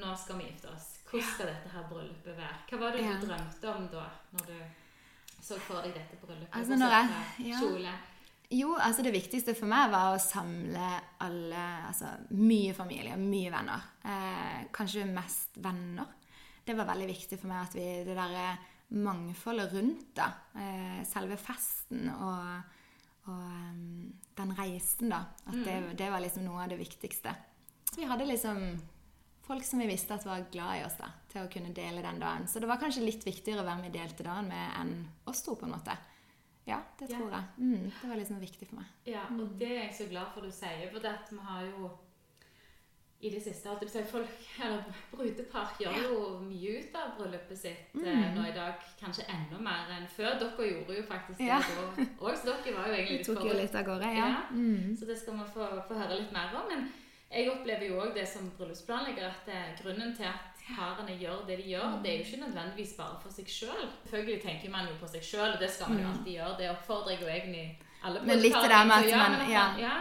[0.00, 0.86] Nå skal vi gifte oss.
[1.10, 2.54] Hvordan skal dette her bryllupet være?
[2.70, 3.12] Hva var det Ja.
[3.20, 4.56] du drømte om da, når du
[5.44, 6.56] så for deg dette bryllupet?
[6.56, 7.10] Altså, når jeg-
[7.50, 7.58] ja.
[7.60, 7.92] Kjole.
[8.52, 10.88] Jo, altså det viktigste for meg var å samle
[11.24, 13.86] alle Altså mye familie, mye venner.
[14.04, 16.10] Eh, kanskje mest venner.
[16.62, 18.46] Det var veldig viktig for meg at vi Det derre
[18.92, 20.28] mangfoldet rundt, da.
[20.52, 22.74] Eh, selve festen og,
[23.30, 25.22] og um, den reisen, da.
[25.48, 27.32] At det, det var liksom noe av det viktigste.
[27.88, 28.60] Så vi hadde liksom
[29.46, 32.20] folk som vi visste at var glad i oss, da, til å kunne dele den
[32.20, 32.44] dagen.
[32.48, 34.92] Så det var kanskje litt viktigere hvem vi delte dagen med, enn
[35.28, 35.96] oss to, på en måte.
[36.66, 37.44] Ja, det tror jeg.
[37.58, 38.90] Mm, det var liksom viktig for meg.
[39.06, 41.64] Ja, og det er jeg så glad for du sier, for det at vi har
[41.66, 41.90] jo
[43.22, 47.92] i det siste holdt jeg folk, eller Brudepar gjør jo mye ut av bryllupet sitt
[47.94, 48.32] mm.
[48.34, 48.82] nå i dag.
[48.98, 50.40] Kanskje enda mer enn før.
[50.40, 51.60] Dere gjorde jo faktisk det Ja.
[51.62, 51.84] da
[52.18, 54.26] òg, så dere var jo egentlig Vi litt tok jo litt av gårde, ja.
[54.26, 54.42] Ja.
[54.50, 54.96] Mm.
[54.98, 56.66] Så det skal vi få, få høre litt mer om.
[56.72, 56.88] Men
[57.30, 61.56] jeg opplever jo òg det som bryllupsplanlegger, at det grunnen til at parene gjør det
[61.58, 63.86] de gjør, det er jo ikke nødvendigvis bare for seg sjøl.
[64.06, 66.58] Selvfølgelig tenker man jo på seg sjøl, og det skal man jo alltid gjøre.
[66.58, 67.64] Det oppfordrer jeg jo egentlig
[68.04, 68.26] alle på.
[68.30, 69.64] Men litt det der med at man- ja.
[69.78, 69.94] ja.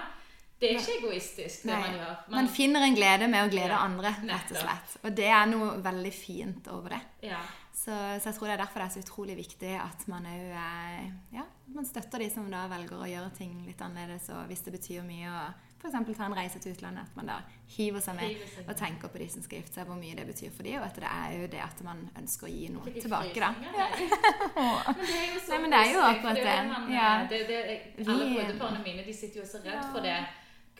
[0.61, 1.79] Det er ikke egoistisk, det Nei.
[1.81, 2.17] man gjør.
[2.29, 4.91] Man finner en glede med å glede Ja, andre, rett og slett.
[5.03, 7.01] Og det er noe veldig fint over det.
[7.31, 7.39] ja.
[7.81, 7.89] Så,
[8.21, 11.45] så jeg tror det er derfor det er så utrolig viktig at man òg ja,
[11.73, 15.01] man støtter de som da velger å gjøre ting litt annerledes, og hvis det betyr
[15.07, 15.45] mye å
[15.81, 16.17] f.eks.
[16.17, 17.37] ta en reise til utlandet, at man da
[17.75, 20.15] hiver seg med Hiver seg og tenker på de som skal gifte seg, hvor mye
[20.19, 22.67] det betyr for dem, og at det er jo det at man ønsker å gi
[22.75, 23.49] noe tilbake, da.
[23.79, 23.87] Ja.
[24.97, 26.59] Men det er jo så Nei, men det er jo akkurat det.
[26.69, 27.09] Man, Ja.
[27.29, 27.59] det, det,
[27.97, 30.19] Vi- alle brudeparene mine de sitter jo så redd for det.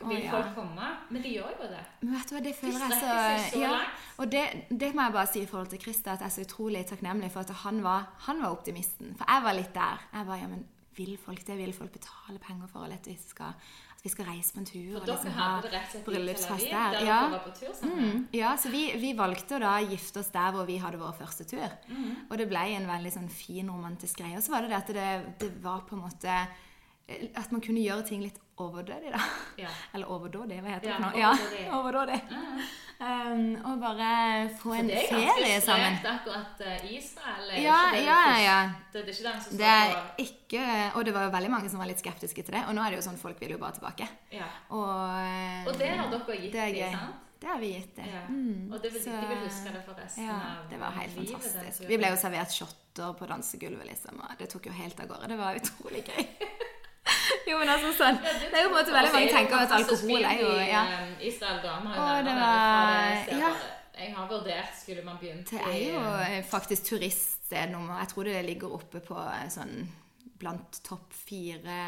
[0.02, 0.32] Vil ja.
[0.34, 0.88] folk komme?
[1.14, 1.82] Men de gjør jo det.
[2.02, 3.16] Men vet du hva, det føler jeg så,
[3.52, 3.74] så ja.
[4.18, 6.46] Og det, det må jeg bare si i forhold til Christer, at jeg er så
[6.48, 9.14] utrolig takknemlig for at han var, han var optimisten.
[9.20, 10.02] For jeg var litt der.
[10.16, 10.66] Jeg var, ja, men
[10.98, 11.58] vil folk det?
[11.60, 13.54] Vil folk betale penger for at vi skal,
[14.02, 14.94] vi skal reise på en tur?
[14.96, 16.96] For og dere liksom hadde det rett og slett bryllupsfest der?
[16.96, 17.20] der Ja.
[17.30, 17.74] dere på tur?
[17.86, 21.14] Mm, ja, så vi, vi valgte å da gifte oss der hvor vi hadde vår
[21.20, 21.70] første tur.
[21.88, 22.16] Mm.
[22.30, 24.38] Og det ble en veldig sånn fin, romantisk greie.
[24.40, 25.10] Og så var det det at det,
[25.44, 26.34] det var på en måte
[27.08, 29.22] eh, At man kunne gjøre ting litt overdådig, da.
[29.58, 29.70] Ja.
[29.94, 31.12] Eller overdådig, hva heter Ja, det nå?
[31.20, 31.34] Ja,
[31.80, 32.22] overdådig.
[33.02, 34.10] Um, og bare
[34.62, 35.96] få en Det er ferie ganske sammen.
[35.98, 37.48] sprekt, akkurat eh, Israel.
[37.50, 38.58] er Ja, det ja, ja.
[38.94, 40.66] Det, det er ikke den som Det er på ikke
[41.00, 42.62] Og det var jo veldig mange som var litt skeptiske til det.
[42.70, 44.06] Og nå er det jo sånn folk vil jo bare tilbake.
[44.38, 44.46] ja.
[44.70, 47.26] Og, Og det har dere gitt det dem, sant?
[47.42, 48.06] Det har vi gitt det.
[48.14, 48.22] Ja.
[48.30, 50.92] Mm, Og det vil, så- de vil huske det for resten Ja, av det var
[51.02, 51.42] helt livet.
[51.42, 51.90] fantastisk.
[51.90, 55.28] Vi ble jo servert shotter på dansegulvet, liksom, og det tok jo helt av gårde.
[55.34, 56.22] Det var utrolig gøy.
[57.50, 60.28] jo, men altså sånn Det er jo på en måte veldig mange tenker at alkohol
[60.32, 60.84] er jo ja.
[61.20, 61.78] I Israel, da.
[61.82, 63.54] Å, det var- ja.
[64.02, 68.46] Jeg har vurdert skulle man begynt Det er jo eh, faktisk turiststed Jeg tror det
[68.48, 69.76] ligger oppe på eh, sånn
[70.42, 71.82] blant topp fire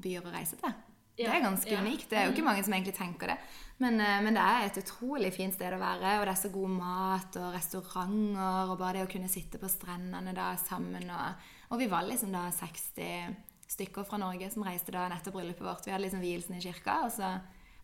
[0.00, 0.72] byer å reise til.
[1.20, 1.80] Det er ganske ja.
[1.84, 2.06] unikt.
[2.08, 3.36] Det er jo ikke mange som egentlig tenker det.
[3.82, 6.52] Men, eh, men det er et utrolig fint sted å være, og det er så
[6.54, 11.04] god mat og restauranter, og bare det å kunne sitte på strendene da sammen.
[11.12, 13.36] Og, og vi var liksom da 60
[13.70, 15.86] stykker fra Norge som reiste da etter bryllupet vårt.
[15.86, 17.32] Vi hadde liksom vielsen i kirka, og så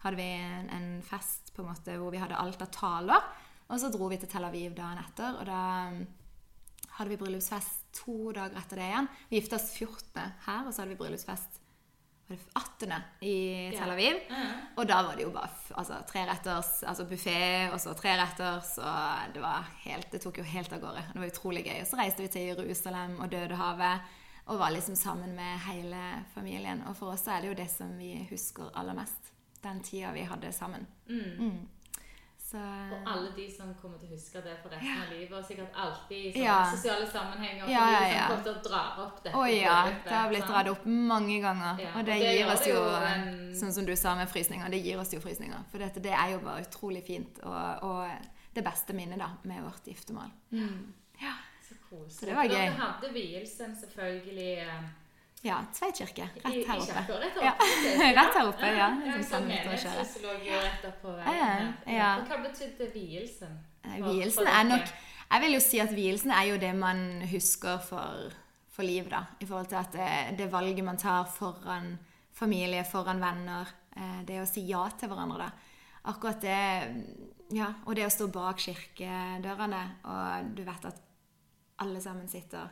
[0.02, 3.28] hadde vi en, en fest på en måte hvor vi hadde alt av taler.
[3.66, 6.02] Og så dro vi til Tel Aviv dagen etter, og da mm,
[6.98, 9.08] hadde vi bryllupsfest to dager etter det igjen.
[9.30, 10.34] Vi gifta oss 14.
[10.46, 11.62] her, og så hadde vi bryllupsfest
[12.26, 13.02] var det 18.
[13.20, 14.16] i Tel Aviv.
[14.28, 14.46] Ja.
[14.76, 19.42] Og da var det jo bare altså, treretters, altså buffé, og så treretters, og det
[19.44, 21.04] var helt, det tok jo helt av gårde.
[21.12, 21.76] Det var utrolig gøy.
[21.84, 24.15] Og så reiste vi til Jerusalem og Dødehavet,
[24.46, 26.82] og var liksom sammen med hele familien.
[26.88, 29.32] Og for oss er det jo det som vi husker aller mest.
[29.62, 30.86] Den tida vi hadde sammen.
[31.08, 31.68] Mm.
[32.46, 35.44] Så Og alle de som kommer til å huske det for resten av livet, og
[35.48, 36.70] sikkert alltid i Ja.
[36.70, 37.66] sosiale sammenhenger.
[37.68, 39.34] Ja, Ja, ja, som kommer til å dra opp dette.
[39.36, 41.80] Å ja, det har blitt dratt opp mange ganger.
[41.82, 44.14] Ja, og og det, det gir oss det jo, jo en- sånn som du sa
[44.14, 45.64] med frysninger, det gir oss jo frysninger.
[45.72, 48.10] For dette, det er jo bare utrolig fint, og, og
[48.54, 50.30] det beste minnet da, med vårt giftermål.
[50.52, 50.94] Mm.
[52.04, 52.08] Ja.
[52.12, 52.26] Så.
[52.26, 52.54] Det var gøy.
[52.54, 54.86] Dere hadde vielsen selvfølgelig eh,
[55.44, 57.18] ja, Tveit kirke, rett her oppe.
[57.22, 57.90] rett Ja, oppe.
[58.18, 58.88] rett her oppe, ja.
[59.04, 59.28] Rett
[61.16, 61.26] veien.
[61.26, 61.68] Ja, her.
[61.96, 62.08] ja.
[62.24, 63.58] For Hva betydde vielsen?
[64.02, 64.88] Vielsen er nok
[65.30, 68.32] Jeg vil jo si at vielsen er jo det man husker for,
[68.74, 69.24] for liv, da.
[69.40, 71.92] I forhold til at det, det valget man tar foran
[72.32, 73.66] familie, foran venner.
[73.96, 75.50] eh, Det å si ja til hverandre, da.
[76.10, 76.60] Akkurat det
[77.54, 81.02] Ja, og det å stå bak kirkedørene, og du vet at
[81.82, 82.68] alle sammen sitter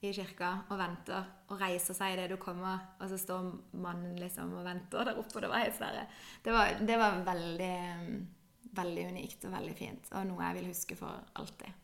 [0.00, 3.48] i kirka og venter og reiser seg idet du kommer, og så står
[3.82, 6.04] mannen liksom og venter der oppe, og det var helt sverre
[6.44, 7.74] Det var, det var veldig,
[8.78, 11.74] veldig unikt og veldig fint, og noe jeg vil huske for alltid.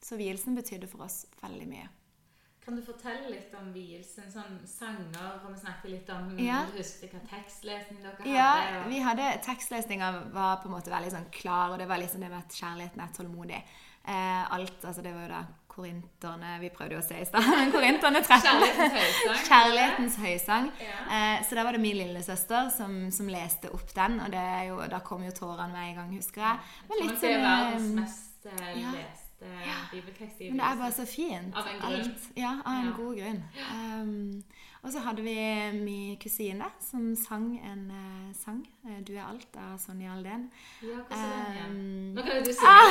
[0.00, 1.88] Så vielsen betydde for oss veldig mye.
[2.68, 4.26] Kan du fortelle litt om vielsen?
[4.28, 6.62] Sånn sanger, og vi snakket litt om Ja.
[6.74, 8.34] Husker hva tekstlesning dere hadde?
[8.34, 12.20] Ja, vi hadde Tekstlesninga var på en måte veldig sånn klar, og det var liksom
[12.20, 13.62] det med at kjærligheten er tålmodig.
[14.04, 15.42] Eh, alt, altså Det var jo da
[15.78, 17.46] korinterne Vi prøvde jo å se i stad.
[17.46, 18.42] men Korinterne 13.
[18.48, 19.38] Kjærlighetens høysang.
[19.48, 20.68] Kjærlighetens høysang.
[20.82, 20.98] Ja.
[21.18, 24.66] Eh, så da var det min lillesøster som, som leste opp den, og det er
[24.72, 26.68] jo, da kom jo tårene med en gang, husker jeg.
[26.90, 28.52] Men litt sånn, verdens lest.
[28.52, 29.78] mest eh, ja.
[29.92, 31.54] bibeltekst i Men det er bare så fint.
[31.56, 31.92] Av en grunn.
[32.00, 32.28] Alt.
[32.36, 32.96] Ja, av en Ja.
[32.96, 33.42] god grunn.
[33.74, 34.42] Um,
[34.82, 35.34] og så hadde vi
[35.84, 38.66] min kusine som sang en uh, sang.
[38.86, 40.50] eh, 'Du er alt' av Sonja Aldén.
[40.82, 41.70] Ja, hvordan?
[41.70, 42.90] Um, Nå kan jo du Ah!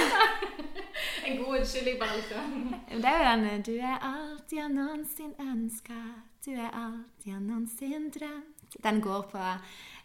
[1.28, 2.30] en god unnskyldning, bare litt.
[3.04, 5.94] det er jo den 'Du er alt jeg noensinne ønska,
[6.46, 8.54] du er alt jeg noensinne drømt'.
[8.84, 9.40] Den går på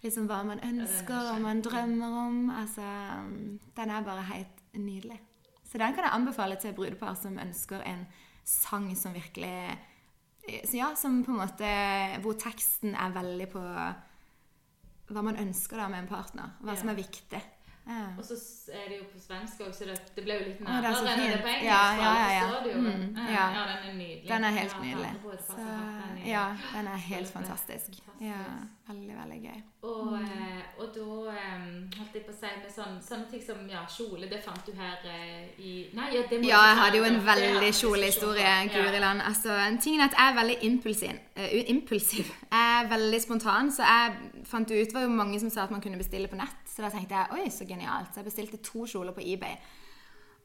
[0.03, 2.51] liksom hva man ønsker og man drømmer om.
[2.51, 2.83] Altså,
[3.19, 5.21] um, den er bare helt nydelig.
[5.73, 8.05] Så den kan jeg anbefale til brudepar som ønsker en
[8.45, 9.79] sang som virkelig
[10.67, 11.69] så ja, som på en måte
[12.25, 13.63] Hvor teksten er veldig på
[15.13, 16.55] hva man ønsker da med en partner.
[16.65, 16.81] Hva Ja.
[16.81, 17.41] som er viktig.
[17.87, 18.03] Ja.
[18.19, 18.35] Og så
[18.73, 21.33] er det jo på svensk òg, så det, det ble jo litt er nærmere enn
[21.35, 21.67] det på engelsk.
[21.67, 22.77] Ja, ja, ja, ja.
[22.79, 23.47] Mm, ja.
[23.57, 23.65] ja.
[23.71, 24.29] den er nydelig.
[24.29, 25.13] Den er helt nydelig.
[25.49, 25.59] Så,
[26.27, 27.99] ja, den er helt fantastisk.
[28.23, 28.39] Ja,
[28.87, 29.63] veldig, veldig gøy.
[29.83, 31.63] Og, eh, og da eh,
[31.97, 34.71] holdt jeg på å si med sånn, sånne ting som ja, kjole, det fant du
[34.79, 38.71] her eh, i Nei, ja, det må Ja, jeg hadde jo en veldig kjolehistorie, diskusjon
[38.77, 38.93] på.
[38.93, 39.27] Guri land.
[39.27, 41.19] Altså, en ting er at jeg er veldig impulsiv.
[41.35, 42.31] Uh, impulsiv.
[42.47, 45.67] Jeg er veldig spontan, så jeg fant jo ut Det var jo mange som sa
[45.67, 48.11] at man kunne bestille på nett, så da tenkte jeg oi, så genialt.
[48.15, 49.57] Så jeg bestilte to kjoler på eBay.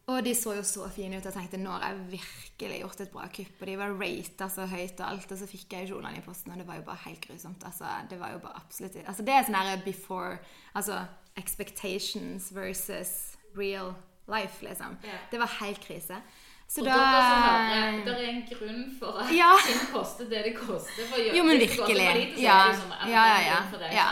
[0.08, 3.10] Og de så jo så fine ut, jeg tenkte nå har jeg virkelig gjort et
[3.12, 3.58] bra kupp.
[3.62, 6.24] Og de var rata så høyt og alt, og så fikk jeg jo kjolene i
[6.24, 7.64] posten, og det var jo bare helt grusomt.
[7.68, 10.38] Altså, det var jo bare absolutt Altså, det er sånn her before
[10.80, 11.02] Altså
[11.36, 13.94] expectations versus real
[14.28, 14.98] life, liksom.
[15.04, 15.20] Yeah.
[15.32, 16.22] Det var helt krise.
[16.68, 19.54] Så Og da dere hører, det er en grunn for at Ja.
[19.68, 21.04] ting koster det det koster.
[21.12, 21.96] For Jo, men virkelig.
[21.96, 22.58] det for lite, så Ja.
[22.72, 23.92] det sånn Ja, ja, ja.
[23.92, 24.10] Ja.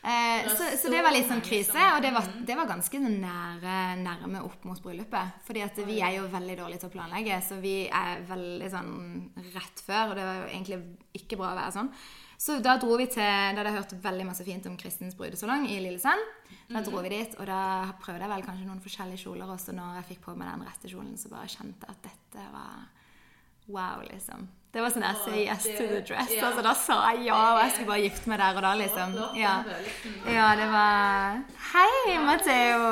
[0.00, 3.74] Eh, så, så det var litt sånn krise, og det var, det var ganske nære,
[4.00, 5.42] nærme opp mot bryllupet.
[5.44, 8.94] Fordi at vi er jo veldig dårlige til å planlegge, så vi er veldig sånn
[9.52, 10.80] rett før, og det var jo egentlig
[11.20, 11.92] ikke bra å være sånn.
[12.40, 15.66] Så da dro vi til Da hadde jeg hørt veldig masse fint om Kristens brudesalong
[15.68, 16.22] i Lillesand.
[16.72, 19.74] Da dro vi dit, og da prøvde jeg vel kanskje noen forskjellige kjoler også.
[19.76, 22.88] Når jeg fikk på meg den rette kjolen, så bare kjente jeg at dette var
[23.70, 24.48] Wow, liksom.
[24.70, 26.30] Det var sånn der say yes to the dress.
[26.30, 26.44] Ja.
[26.46, 29.16] Altså, da sa jeg ja, og jeg skulle bare gifte meg der og da, liksom.
[29.40, 29.54] Ja.
[30.30, 31.40] Ja, det var
[31.72, 32.84] Hei, Matteo!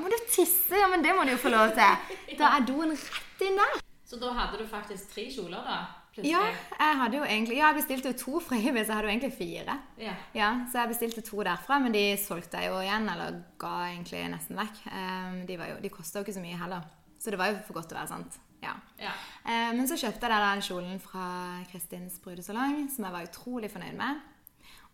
[0.00, 0.78] Må du tisse?
[0.80, 2.16] Ja, men det må du jo få lov til.
[2.40, 3.78] Da er doen rett inn der.
[4.06, 5.78] Så da hadde du faktisk tre kjoler, da?
[6.16, 6.32] plutselig?
[6.32, 9.08] Ja, jeg hadde jo egentlig Ja, jeg bestilte jo to fra Ibis, så jeg hadde
[9.08, 9.78] jo egentlig fire.
[10.00, 10.14] Ja.
[10.34, 14.24] Ja, Så jeg bestilte to derfra, men de solgte jeg jo igjen, eller ga egentlig
[14.32, 14.82] nesten vekk.
[14.88, 16.88] Um, de var jo, de kosta jo ikke så mye heller.
[17.20, 18.40] Så det var jo for godt til å være sant.
[18.62, 18.72] Ja.
[18.98, 19.12] ja.
[19.44, 21.26] Eh, Men så kjøpte jeg da den kjolen fra
[21.70, 24.20] Kristins brudesalong, som jeg var utrolig fornøyd med.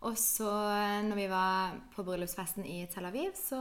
[0.03, 0.49] Og så,
[1.07, 3.59] når vi var på bryllupsfesten i Tel Aviv, så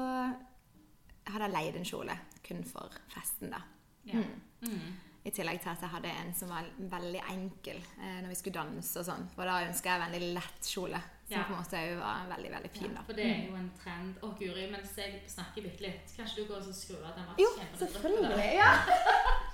[1.31, 3.63] hadde jeg leid en kjole kun for festen, da.
[4.11, 4.25] ja.
[4.67, 4.93] Mm.
[5.23, 8.57] I tillegg til at jeg hadde en som var veldig enkel eh, når vi skulle
[8.59, 9.29] danse og sånn.
[9.37, 11.45] For da ønska jeg en veldig lett kjole, som Ja.
[11.47, 14.19] på en måte òg var veldig, veldig fin, Ja, for det er jo en trend.
[14.19, 17.31] Å, Guri, mens jeg snakker bitte litt, kanskje du går og så skrur av den
[17.39, 17.79] Jo, vaskekjempen?
[17.79, 18.51] selvfølgelig.
[18.59, 18.73] Ja.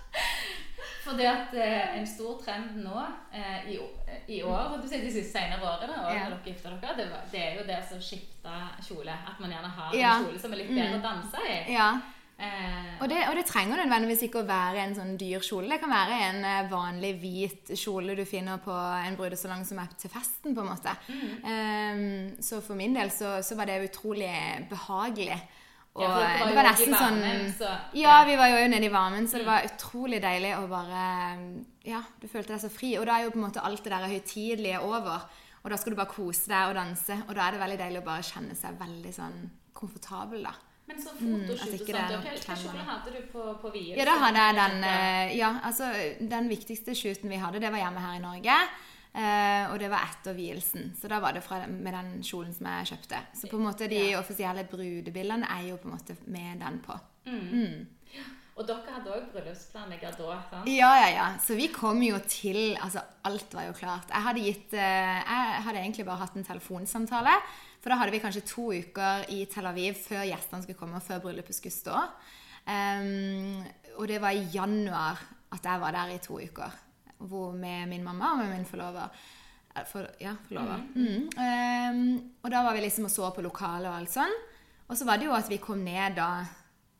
[1.08, 2.98] Fordi at eh, en stor trend nå
[3.32, 3.78] eh, i,
[4.36, 6.26] i år, og du sier de siste senere årene, og Ja.
[6.28, 9.14] dere gifter dere, det, det er jo det å skifte kjole.
[9.32, 10.12] At man gjerne har Ja.
[10.18, 11.58] en kjole som er litt bedre å danse i.
[11.72, 11.90] ja.
[12.40, 15.68] Eh, Og det, og det trenger nødvendigvis ikke å være en sånn dyr kjole.
[15.72, 19.88] Det kan være en eh, vanlig hvit kjole du finner på en brudesalong som er
[19.98, 20.92] til festen, på en måte.
[21.44, 24.30] Ehm, så for min del så, så var det utrolig
[24.70, 25.40] behagelig.
[25.98, 28.24] Og Ja, dere var det var nesten varmen, sånn så- Ja, ja.
[28.28, 32.26] vi var jo nede i varmen, så det var utrolig deilig å bare Ja, du
[32.28, 32.96] følte deg så fri.
[33.00, 35.22] Og da er jo på en måte alt det der høytidelige over.
[35.64, 37.16] Og da skal du bare kose deg og danse.
[37.28, 40.52] Og da er det veldig deilig å bare kjenne seg veldig sånn komfortabel, da.
[40.88, 43.96] men så Mm, at fotoshoot og sånt, hvilken kjole hadde du på, på vielsen?
[43.98, 45.92] Ja, da hadde jeg den eh, Ja, altså
[46.28, 48.56] den viktigste shooten vi hadde, det var hjemme her i Norge.
[49.14, 50.92] Eh, og det var etter vielsen.
[50.98, 53.22] Så da var det fra, med den kjolen som jeg kjøpte.
[53.40, 56.98] Så på en måte de offisielle brudebildene er jo på en måte med den på.
[58.58, 60.36] Og dere hadde òg bryllupsplanlegger da?
[60.50, 60.66] sant?
[60.66, 61.26] Ja, ja, ja.
[61.38, 64.10] Så vi kom jo til Altså, alt var jo klart.
[64.10, 67.36] Jeg hadde gitt eh, Jeg hadde egentlig bare hatt en telefonsamtale.
[67.78, 71.06] For da hadde vi kanskje to uker i Tel Aviv før gjestene skulle komme, og
[71.06, 72.02] før bryllupet skulle stå.
[72.68, 73.62] Um,
[73.96, 75.22] og det var i januar
[75.54, 76.74] at jeg var der i to uker.
[77.18, 79.10] Hvor med min mamma og med min forlover.
[79.74, 80.84] Eh, For, ja, forlover.
[80.94, 81.28] Mm.
[81.34, 84.36] Um, og da var vi liksom og så på lokalet og alt sånn.
[84.88, 86.30] Og så var det jo at vi kom ned da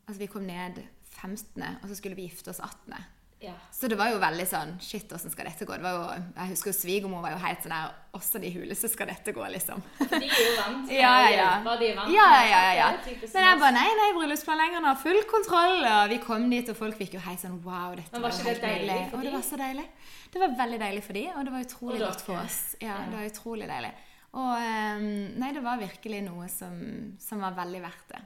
[0.09, 2.95] Altså vi kom ned 15., og så skulle vi gifte oss 18.
[3.39, 3.53] Ja.
[3.71, 5.71] Så det var jo veldig sånn Shit, åssen skal dette gå?
[5.79, 8.89] Det var jo, jeg husker jo svigermor var jo helt sånn der Åssen i huleste
[8.91, 9.79] skal dette gå, liksom?
[10.01, 11.45] De er jo vant Ja, ja, ja.
[11.61, 12.27] hjelpe, de er vant Ja,
[12.75, 12.89] ja,
[13.31, 15.85] Men jeg bare nei, nei, bryllupsplanleggeren har full kontroll.
[15.87, 18.47] Og vi kom dit, og folk fikk jo helt sånn wow, dette Men var det
[18.49, 19.13] helt deilig nydelig.
[19.15, 19.85] Og det var så deilig.
[20.33, 22.59] Det var veldig deilig for de, og det var utrolig godt for oss.
[22.81, 22.97] Ja, Ja.
[23.07, 23.93] det var utrolig deilig.
[24.39, 25.07] Og ehm,
[25.41, 26.75] nei, det var virkelig noe som,
[27.23, 28.19] som var veldig verdt det.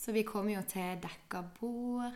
[0.00, 2.14] Så vi kom jo til dekka bord.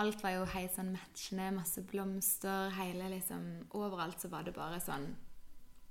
[0.00, 4.80] Alt var jo helt sånn matchende, masse blomster, hele liksom Overalt så var det bare
[4.80, 5.10] sånn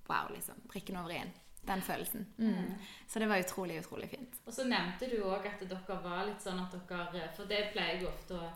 [0.09, 0.57] wow, liksom.
[0.71, 1.29] Prikken over i-en.
[1.67, 2.25] Den følelsen.
[2.37, 2.71] Mm.
[3.07, 4.39] Så det var utrolig, utrolig fint.
[4.45, 7.99] Og så nevnte du òg at dere var litt sånn at dere For det pleier
[7.99, 8.49] jeg ofte å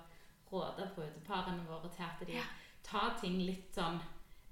[0.53, 2.41] råde brudeparene våre til at de
[2.85, 3.99] tar ting litt sånn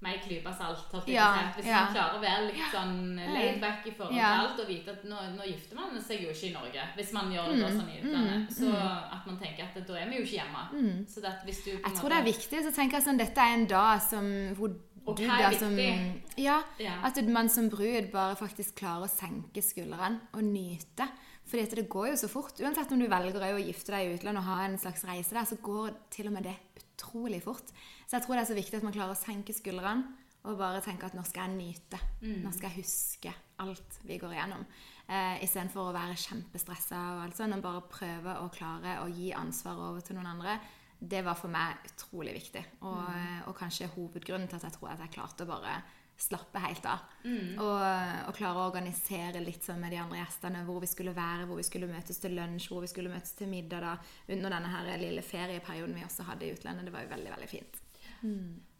[0.02, 0.92] med ei klype salt.
[0.92, 1.28] å Ja.
[1.56, 1.84] Hvis ja.
[1.84, 5.04] man klarer å være litt sånn laid back i forhold til alt og vite at
[5.08, 6.86] nå, nå gifter man seg jo ikke i Norge.
[6.96, 8.54] Hvis man gjør det da Mm, sånn i utlandet.
[8.58, 8.70] Så
[9.16, 11.04] at man tenker at da er vi jo ikke hjemme.
[11.08, 12.62] Så det at hvis du Jeg tror det er viktig.
[12.66, 14.26] Så tenker jeg sånn, Dette er en dag som,
[14.58, 14.74] hvor
[15.06, 16.22] Og du hva er da som viktig?
[16.38, 16.98] ja, Ja.
[17.02, 21.08] At man som brud bare faktisk klarer å senke skuldrene og nyte.
[21.46, 22.54] Fordi at det går jo så fort.
[22.60, 25.44] Uansett om du velger å gifte deg i utlandet og ha en slags reise der,
[25.44, 26.56] så går til og med det
[27.02, 27.72] utrolig fort.
[28.06, 30.04] Så jeg tror det er så viktig at man klarer å senke skuldrene
[30.44, 31.98] og bare tenke at nå skal jeg nyte.
[32.22, 32.40] Mm.
[32.42, 34.64] Nå skal jeg huske alt vi går igjennom.
[35.08, 39.30] Eh, Istedenfor å være kjempestressa og alt sånt, og bare prøve å klare å gi
[39.38, 40.56] ansvar over til noen andre.
[40.98, 43.48] Det var for meg utrolig viktig, og, Mm.
[43.48, 45.82] og kanskje hovedgrunnen til at jeg tror at jeg klarte å bare
[46.22, 47.04] slappe helt av.
[47.24, 47.58] Mm.
[47.62, 47.84] Og,
[48.28, 51.60] og klare å organisere litt sånn med de andre gjestene, hvor vi skulle være, hvor
[51.60, 53.94] vi skulle møtes til lunsj, hvor vi skulle møtes til middag da,
[54.28, 56.88] under denne her lille ferieperioden vi også hadde i utlandet.
[56.88, 57.82] Det var jo veldig, veldig fint.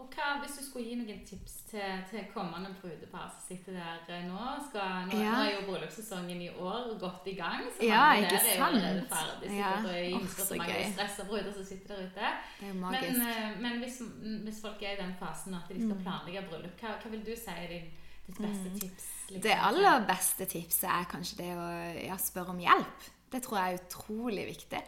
[0.02, 4.00] Og hva, Hvis du skulle gi noen tips til, til kommende brudepar som sitter der
[4.16, 5.34] eh, nå skal, nå, Ja.
[5.36, 8.64] nå er jo bryllupssesongen i år godt i gang, så Ja, mange der er jo
[8.64, 9.50] allerede ferdig.
[9.58, 9.70] Ja.
[9.78, 12.30] Og jeg ønsker så mange stressa bruder som sitter der ute.
[12.60, 13.18] Det er magisk.
[13.18, 14.00] Men, eh, men hvis,
[14.48, 15.86] hvis folk er i den fasen at de Mm.
[15.90, 17.86] skal planlegge bryllup, hva, hva vil du si er din,
[18.26, 19.06] ditt beste tips?
[19.30, 21.68] liksom, Det aller beste tipset er kanskje det å
[22.08, 23.08] ja, spørre om hjelp.
[23.32, 24.82] Det tror jeg er utrolig viktig.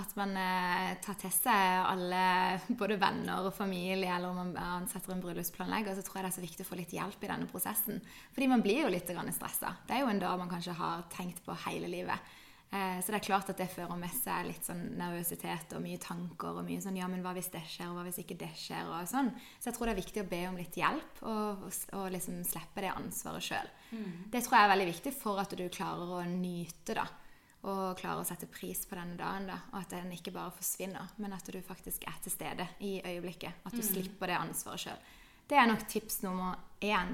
[0.00, 2.22] At man eh, tar til seg alle,
[2.80, 6.38] både venner og familie, eller om man ansetter en bryllupsplanlegger, så tror jeg det er
[6.40, 8.00] så viktig å få litt hjelp i denne prosessen.
[8.32, 9.74] Fordi man blir jo litt stressa.
[9.86, 12.30] Det er jo en dag man kanskje har tenkt på hele livet.
[12.72, 15.98] Eh, Så det er klart at det fører med seg litt sånn nervøsitet og mye
[15.98, 18.52] tanker og mye sånn Ja, men hva hvis det skjer, og hva hvis ikke det
[18.54, 19.32] skjer, og sånn.
[19.58, 22.44] Så jeg tror det er viktig å be om litt hjelp, og, og, og liksom
[22.46, 23.72] slippe det ansvaret sjøl.
[24.30, 27.08] Det tror jeg er veldig viktig for at du klarer å nyte, da.
[27.60, 29.58] Og klarer å sette pris på denne dagen, da.
[29.74, 33.52] Og at den ikke bare forsvinner, men at du faktisk er til stede i øyeblikket.
[33.68, 35.02] At du slipper det ansvaret sjøl.
[35.50, 37.12] Det er nok tips nummer én.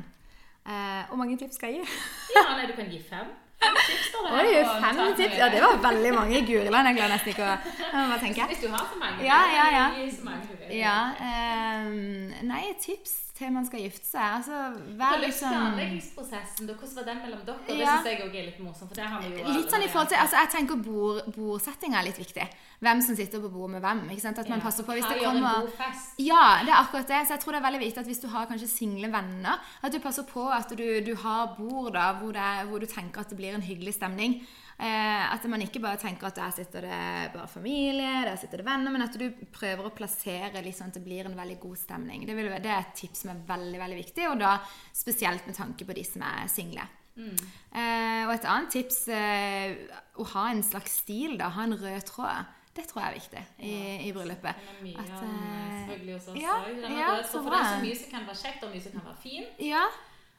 [0.66, 1.98] Eh, hvor mange tips skal jeg gi?
[2.36, 3.34] Ja, nei, du kan gi fem.
[3.58, 4.48] Fem tips da, Oi,
[4.84, 5.36] fem tips!
[5.40, 6.40] Ja, det var veldig mange.
[6.46, 8.48] Guriland, jeg klarer nesten ikke å hva tenker jeg?
[8.52, 9.86] Hvis du har så mange, Ja, ja, ja.
[10.12, 10.58] så mange.
[10.76, 14.24] Ja, ehm, nei, tips til man skal gifte seg.
[14.38, 14.58] Altså,
[14.96, 17.58] vær sånn Planleggingsprosessen, da, hvordan var den mellom dere?
[17.66, 17.96] Det Ja.
[17.96, 18.88] syns jeg òg er litt morsomt.
[18.88, 22.00] for det har vi jo Litt sånn i forhold til, altså Jeg tenker bord, bordsettinga
[22.00, 22.48] er litt viktig.
[22.80, 24.10] Hvem som sitter på bordet med hvem.
[24.10, 24.38] ikke sant?
[24.38, 26.14] At man passer på hvis det gjør en god fest?
[26.18, 27.20] Ja, det er akkurat det.
[27.26, 29.92] Så jeg tror det er veldig viktig at hvis du har kanskje single venner, at
[29.92, 33.28] du passer på at du, du har bord da, hvor, det hvor du tenker at
[33.28, 34.40] det blir en hyggelig stemning.
[34.76, 38.66] Eh, at man ikke bare tenker at der sitter det bare familie, der sitter det
[38.66, 41.80] venner, men at du prøver å plassere litt sånn at det blir en veldig god
[41.80, 42.26] stemning.
[42.28, 44.58] Det, vil, det er et tips som er veldig, veldig viktig, og da
[44.92, 46.84] spesielt med tanke på de som er single.
[47.16, 49.78] Eh, og et annet tips eh,
[50.20, 51.48] å ha en slags stil, da.
[51.56, 52.52] Ha en rød tråd.
[52.76, 54.58] Det tror jeg er viktig i, i bryllupet.
[54.60, 56.34] Den er mye At, selvfølgelig ja, også.
[56.68, 58.74] Den er ja, så, så for det er så mye som kan være kjekt, og
[58.74, 59.62] mye som kan være fint.
[59.64, 59.84] Ja,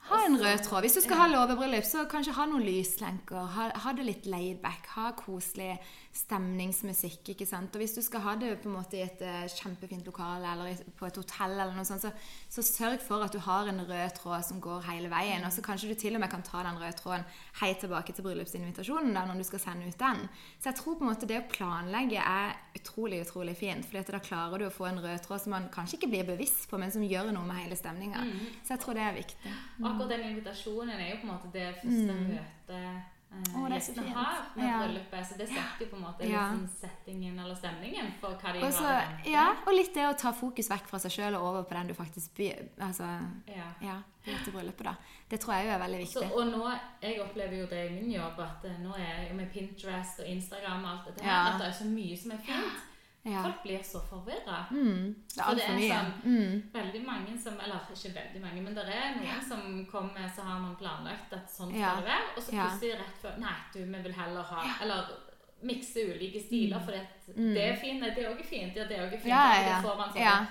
[0.07, 0.85] ha en rød tråd.
[0.85, 3.49] Hvis du skal ha låvebryllup, så kanskje ha noen lyslenker.
[3.55, 4.87] Ha, ha det litt laid back.
[4.95, 5.73] Ha koselig
[6.17, 7.33] stemningsmusikk.
[7.33, 7.75] ikke sant?
[7.75, 10.79] Og hvis du skal ha det på en måte i et eh, kjempefint lokale eller
[10.97, 12.11] på et hotell, eller noe sånt, så,
[12.49, 15.45] så sørg for at du har en rød tråd som går hele veien.
[15.45, 17.27] Og så kanskje du til og med kan ta den røde tråden
[17.61, 20.23] helt tilbake til bryllupsinvitasjonen da, når du skal sende ut den.
[20.57, 23.85] Så jeg tror på en måte det å planlegge er utrolig, utrolig fint.
[23.85, 26.69] fordi da klarer du å få en rød tråd som man kanskje ikke blir bevisst
[26.71, 28.23] på, men som gjør noe med hele stemninga.
[28.63, 29.53] Så jeg tror det er viktig.
[29.83, 33.43] Og akkurat den invitasjonen er jo på en måte det første møtet eh, Mm.
[33.43, 34.77] Det er så gjestene har med Ja.
[34.79, 35.25] bryllupet.
[35.27, 36.47] Så det setter jo på en måte Ja.
[36.47, 40.31] liksom settingen eller stemningen for hva de Også, har ja, og litt det å ta
[40.31, 43.03] fokus vekk fra seg sjøl og over på den du faktisk by, altså,
[43.47, 43.67] Ja.
[43.81, 43.97] ja,
[44.45, 44.83] til bryllupet.
[44.83, 44.95] da.
[45.29, 46.37] Det tror jeg jo er veldig Så, viktig.
[46.37, 49.51] og nå, Jeg opplever jo det i min jobb at eh, nå er jeg med
[49.51, 52.79] Pinterest og Instagram og alt dette her, at det er så mye som er fint.
[53.27, 53.43] Ja.
[53.43, 54.57] Folk blir så forvirra.
[54.71, 55.89] Mm, det er For det altfor er mye.
[55.89, 56.71] sånn- Mm.
[56.73, 60.59] Veldig mange som Eller ikke veldig mange, men det er noen som kommer så har
[60.59, 61.95] man planlagt at sånn skal Ja.
[61.95, 65.03] det være, og så plutselig rett før Nei, du, vi vil heller ha Eller
[65.63, 67.53] mikse ulike stiler, for det, Mm.
[67.53, 69.25] det er fint, nei, det er òg fint, ja, det er også fint.
[69.27, 70.45] Ja, ja, Da får man sånn ja.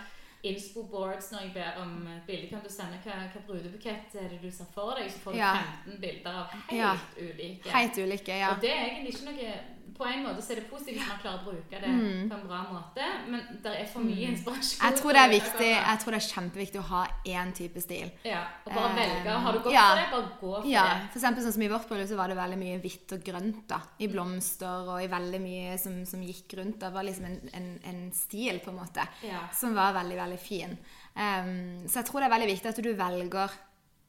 [0.45, 2.49] inspo-boards når jeg ber om bilde.
[2.51, 5.11] Kan du sende hva, hva brudebukett er det du ser for deg?
[5.11, 5.55] Så får du Ja.
[5.87, 6.97] 15 bilder av helt Ja.
[7.19, 7.69] ulike.
[7.71, 8.51] Helt ulike, ja.
[8.55, 9.55] Og det er egentlig ikke noe
[9.97, 12.29] På en måte så er det positivt hvis man klarer å bruke det Mm.
[12.29, 14.83] på en bra måte, men det er for mye inspirasjon.
[14.83, 18.11] Jeg tror det er viktig, jeg tror det er kjempeviktig å ha én type stil.
[18.25, 19.31] Ja, og bare Eh, velge.
[19.47, 19.87] Har du gått ja.
[19.89, 21.11] for det, bare gå for Ja, det.
[21.13, 23.67] for eksempel sånn som I vårt bryllup så var det veldig mye hvitt og grønt.
[23.69, 26.79] da, I blomster og i veldig mye som, som gikk rundt.
[26.81, 29.49] Det var liksom en, en, en stil på en måte Ja.
[29.53, 30.79] som var veldig veldig fin.
[31.17, 33.51] Um, så jeg tror det er veldig viktig at du velger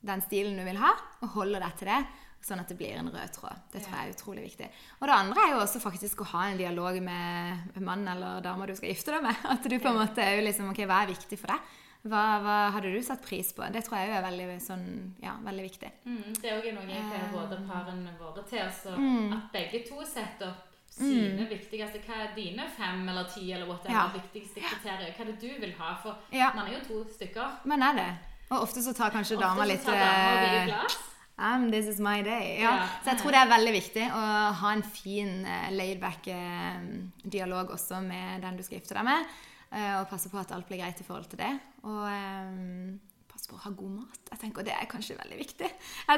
[0.04, 2.06] den stilen du vil ha, og holder deg til det.
[2.42, 3.58] Sånn at det blir en rød tråd.
[3.74, 4.68] Det tror jeg er utrolig viktig.
[5.02, 8.66] Og det andre er jo også faktisk å ha en dialog med mannen eller dama
[8.70, 9.36] du skal gifte deg med.
[9.52, 11.60] At du på en måte er jo liksom Ok, hva er viktig for deg?
[12.08, 13.66] Hva, hva hadde du satt pris på?
[13.74, 14.86] Det tror jeg er veldig, sånn,
[15.20, 15.90] ja, veldig viktig.
[16.06, 18.62] Mm, det er òg noe jeg pleier å råde parene våre til.
[18.64, 19.34] Altså, Mm.
[19.36, 20.64] At begge to setter opp
[20.98, 24.08] sine viktigste Hva er dine fem eller ti eller whatever Ja.
[24.16, 25.12] viktigste kriterier?
[25.18, 25.96] Hva er det du vil ha?
[26.02, 26.54] For Ja.
[26.56, 27.66] man er jo to stykker.
[27.66, 28.10] Men er det?
[28.52, 30.98] Og ofte så tar kanskje dama Ofte litt tar dama eh, plass.
[31.38, 32.58] Um, this is my day.
[32.62, 32.72] Ja.
[32.76, 32.86] Ja.
[33.04, 34.22] Så jeg tror det er veldig viktig å
[34.58, 36.80] ha en fin uh, laidback uh,
[37.22, 39.36] dialog også med den du skal gifte deg med.
[39.70, 41.52] Uh, og passe på at alt blir greit i forhold til det.
[41.86, 42.96] Og um,
[43.30, 44.22] passe på å ha god mat.
[44.32, 45.70] Jeg tenker, Det er kanskje veldig viktig.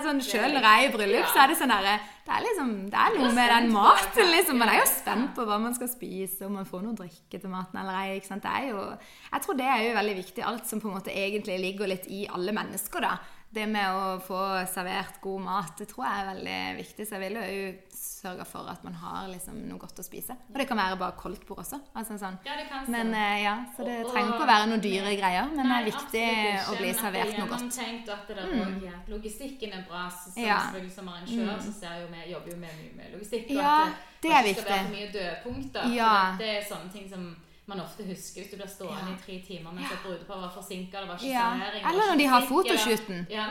[0.06, 2.72] Sånn, selv når jeg er i bryllup, så er det sånn der, det, er liksom,
[2.94, 4.32] det er noe med den maten.
[4.38, 4.62] liksom.
[4.62, 7.52] Man er jo spent på hva man skal spise, om man får noe drikke til
[7.52, 8.22] maten eller ei.
[8.22, 8.48] ikke sant?
[8.48, 8.88] Det er jo,
[9.34, 10.46] jeg tror det er jo veldig viktig.
[10.48, 13.04] Alt som på en måte egentlig ligger litt i alle mennesker.
[13.04, 13.18] da.
[13.52, 14.40] Det med å få
[14.70, 17.06] servert god mat, det tror jeg er veldig viktig.
[17.08, 20.36] Så jeg vil jo sørge for at man har liksom noe godt å spise.
[20.52, 21.80] Og det kan være bare koldtbord også.
[21.98, 22.38] Altså sånn.
[22.46, 25.50] Ja, det kan Men eh, ja, Så det trenger ikke å være noen dyre greier,
[25.56, 26.26] men det er viktig
[26.70, 27.80] å bli servert er noe godt.
[27.80, 30.06] at det der også, ja, logistikken er bra.
[30.14, 30.62] Så, så Ja.
[30.94, 33.50] Som arrangør så ser jo vi, jobber jo med mye med logistikk.
[33.50, 34.90] Og Ja, at det det er det ikke skal være viktig.
[34.90, 35.94] for mye dødpunkter.
[35.96, 36.16] Ja.
[36.38, 37.30] Det er sånne ting som
[37.70, 39.14] man ofte husker hvis du blir stående Ja.
[39.16, 41.54] i tre timer mens et brudepar var forsinka, Ja.
[41.90, 43.28] Eller når de har fotoshooten.
[43.30, 43.46] Ja.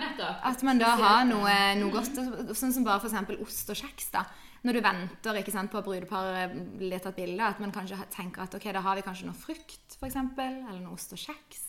[0.44, 2.14] At man da har noe, noe godt,
[2.56, 3.40] sånn som bare f.eks.
[3.40, 4.10] ost og kjeks.
[4.12, 4.24] da.
[4.64, 8.54] Når du venter sant, på at brudeparet blir tatt bilde, at man kanskje tenker at
[8.54, 11.64] ok, da har vi kanskje noe frukt, f.eks., eller noe ost og kjeks.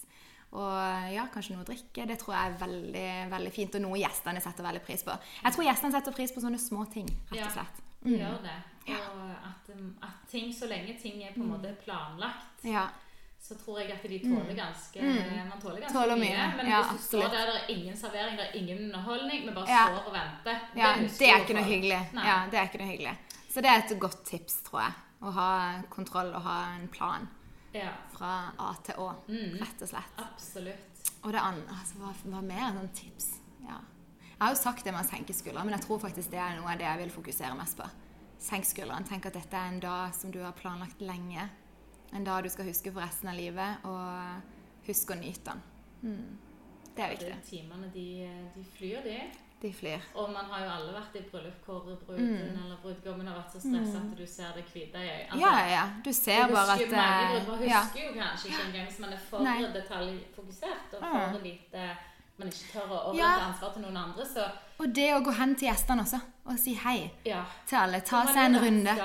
[0.58, 2.08] Og ja, kanskje noe å drikke.
[2.10, 5.14] Det tror jeg er veldig, veldig fint, og noe gjestene setter veldig pris på.
[5.44, 7.84] Jeg tror gjestene setter pris på sånne små ting, rett og slett.
[8.04, 8.58] De gjør det.
[8.90, 12.88] Og at, um, at ting, så lenge ting er på en måte planlagt, Ja.
[13.42, 16.02] så tror jeg at de tåler ganske Man tåler ganske Mm.
[16.02, 16.38] Tåler mye.
[16.38, 16.58] mye.
[16.58, 19.54] Men Ja, hvis du står der, det er ingen servering, det er ingen underholdning, vi
[19.54, 19.86] bare Ja.
[19.88, 22.10] står og venter ja husker det er ikke noe hyggelig.
[22.14, 23.18] Ja, det er ikke noe hyggelig.
[23.50, 24.94] Så det er et godt tips, tror jeg.
[25.22, 27.28] Å ha kontroll og ha en plan
[27.74, 29.60] Ja, fra A til Å, Mm.
[29.60, 30.18] rett og slett.
[30.18, 31.12] absolutt.
[31.24, 33.39] Og det andre, altså, hva, hva mer sånn tips?
[34.40, 36.54] Jeg har jo sagt det med å senke skuldrene, men jeg tror faktisk det er
[36.56, 37.88] noe av det jeg vil fokusere mest på.
[38.40, 39.04] Senk skuldrene.
[39.10, 41.50] Tenk at dette er en dag som du har planlagt lenge.
[42.16, 45.60] En dag du skal huske for resten av livet, og husk å nyte den.
[46.08, 46.38] Mm.
[46.96, 47.36] Det er viktig.
[47.50, 48.06] Timene, de,
[48.56, 49.18] de flyr, de.
[49.60, 50.06] De flyr.
[50.16, 53.60] Og man har jo alle vært i bryllup hvor bruden eller brudgommen har vært så
[53.60, 55.34] stressa at du ser det hvite i øyet.
[55.34, 55.82] Altså, Ja, ja.
[56.06, 58.06] Du ser du bare at Mange brudgommer husker ja.
[58.08, 59.44] jo kanskje ikke engang hvis man er for
[59.76, 61.34] detaljfokusert og Mm.
[61.34, 61.90] for lite
[62.40, 63.46] Man ikke tør å overlate Ja.
[63.50, 64.46] ansvar til noen andre, så
[64.80, 67.44] Og det å gå hen til gjestene også, og si hei ja.
[67.68, 68.00] til alle.
[68.02, 68.96] Ta seg en runde.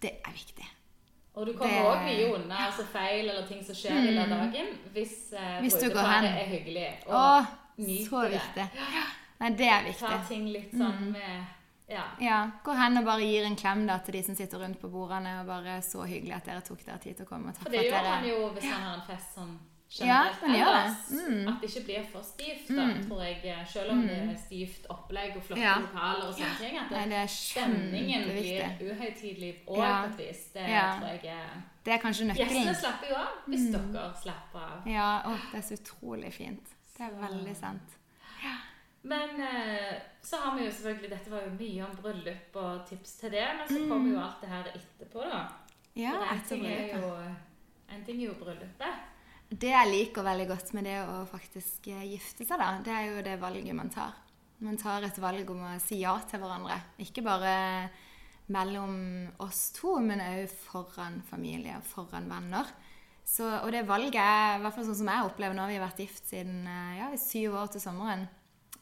[0.00, 0.66] Det er viktig.
[1.34, 4.32] Og du kommer Det- òg mye unna altså feil eller ting som skjer i løpet
[4.32, 6.24] av dagen, hvis, eh, Hvis du går hen.
[6.24, 8.08] er hyggelig og det.
[8.08, 8.30] så det.
[8.32, 8.70] viktig.
[9.40, 10.08] Nei, det er viktig.
[10.08, 11.46] Ta ting litt sånn med
[11.88, 12.02] Ja.
[12.20, 14.90] Ja, Gå hen og bare gir en klem da, til de som sitter rundt på
[14.90, 15.40] bordene.
[15.40, 17.48] og bare Så hyggelig at dere tok dere tid til å komme.
[17.48, 18.28] og takk For for det gjør han dere...
[18.38, 19.42] jo hvis han har en fest Ja,
[19.90, 21.08] generelt ja, ellers.
[21.08, 21.18] det.
[21.18, 21.48] ellers.
[21.48, 23.66] At det ikke blir for stivt, da, tror jeg.
[23.72, 25.74] Selv om det er stivt opplegg og flotte Ja.
[25.80, 26.78] lokaler og sånne ting.
[26.78, 30.02] At Nei, det, det er stemningen blir uhøytidelig òg Ja.
[30.02, 30.42] på et vis.
[30.52, 30.86] Det Ja.
[31.00, 34.86] tror jeg er Det er kanskje Gjestene slapper jo av hvis dere slapper av.
[34.86, 36.74] Ja, å, det er så utrolig fint.
[36.98, 37.94] Det er veldig sant.
[39.02, 43.12] Men eh, så har vi jo selvfølgelig Dette var jo mye om bryllup og tips
[43.20, 45.44] til det, men så kommer jo alt det her etterpå, da.
[45.94, 47.12] Ja, For en etter ting er jo
[47.88, 48.98] En ting er jo bryllupet.
[49.48, 53.06] Det jeg liker veldig godt med det å faktisk eh, gifte seg, da, det er
[53.08, 54.12] jo det valget man tar.
[54.60, 56.76] Man tar et valg om å si ja til hverandre.
[57.00, 57.54] Ikke bare
[58.52, 58.98] mellom
[59.44, 62.68] oss to, men òg foran familie og foran venner.
[63.28, 65.84] Så, og det valget er, i hvert fall sånn som jeg opplever nå, vi har
[65.84, 68.24] vært gift siden eh, ja, syv år til sommeren.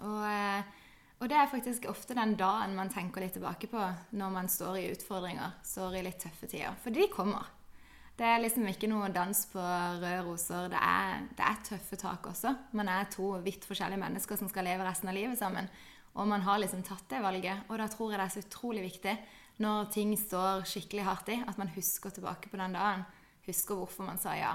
[0.00, 3.82] Og, eh, og det er faktisk ofte den dagen man tenker litt tilbake på
[4.18, 6.74] når man står i utfordringer, står i litt tøffe tider.
[6.82, 7.50] For de kommer.
[8.16, 10.70] Det er liksom ikke noe dans på røde roser.
[10.72, 12.54] Det er, det er tøffe tak også.
[12.78, 15.68] Man er to vidt forskjellige mennesker som skal leve resten av livet sammen.
[16.16, 17.66] Og man har liksom tatt det valget.
[17.68, 19.16] Og da tror jeg det er så utrolig viktig
[19.60, 23.04] når ting står skikkelig hardt i, at man husker tilbake på den dagen.
[23.46, 24.54] Husker hvorfor man sa ja.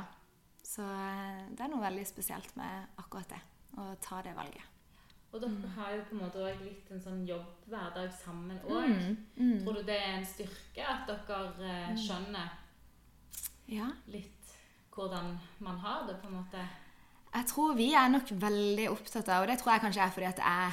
[0.66, 3.42] Så eh, det er noe veldig spesielt med akkurat det.
[3.78, 4.66] Å ta det valget.
[5.32, 9.14] Og dere har jo på en måte også litt en sånn jobbhverdag sammen Mm.
[9.38, 9.60] mm.
[9.64, 12.50] Tror du det er en styrke at dere eh, skjønner
[13.68, 13.92] Ja.
[14.08, 14.42] litt
[14.92, 16.62] hvordan man har det, på en måte?
[17.32, 20.28] Jeg tror vi er nok veldig opptatt av, og det tror jeg kanskje er fordi
[20.28, 20.72] at jeg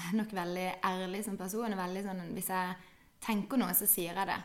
[0.00, 1.72] er nok veldig ærlig som person.
[1.72, 2.74] og sånn, hvis jeg
[3.24, 4.40] tenker noe, så sier jeg det.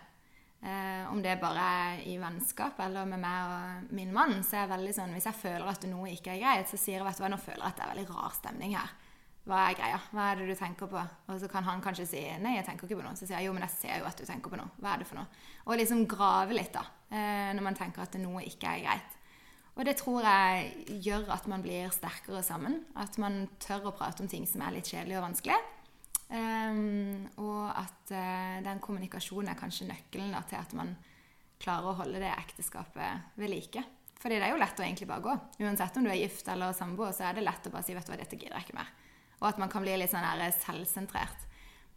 [0.65, 4.63] Eh, om det bare er i vennskap eller med meg og min mann, så er
[4.63, 7.19] jeg veldig sånn Hvis jeg føler at noe ikke er greit, så sier jeg vet
[7.19, 8.95] du hva, nå føler jeg at det er veldig rar stemning her.
[9.45, 9.97] Hva er greia?
[10.09, 11.01] Hva er det du tenker på?
[11.29, 13.17] Og så kan han kanskje si nei, jeg tenker ikke på noe.
[13.17, 14.73] Så sier jeg jo, men jeg ser jo at du tenker på noe.
[14.81, 15.43] Hva er det for noe?
[15.67, 16.81] Og liksom grave litt, da.
[17.13, 19.21] Eh, når man tenker at noe ikke er greit.
[19.75, 22.79] Og det tror jeg gjør at man blir sterkere sammen.
[22.97, 25.59] At man tør å prate om ting som er litt kjedelig og vanskelig.
[26.33, 30.95] Ehm, og at eh, den kommunikasjonen er kanskje nøkkelen da, til at man
[31.61, 33.83] klarer å holde det ekteskapet ved like.
[34.21, 35.33] Fordi det er jo lett å egentlig bare gå.
[35.67, 38.07] Uansett om du er gift eller samboer, så er det lett å bare si vet
[38.07, 38.93] du hva, dette gidder jeg ikke mer.
[39.41, 41.45] Og at man kan bli litt sånn der selvsentrert.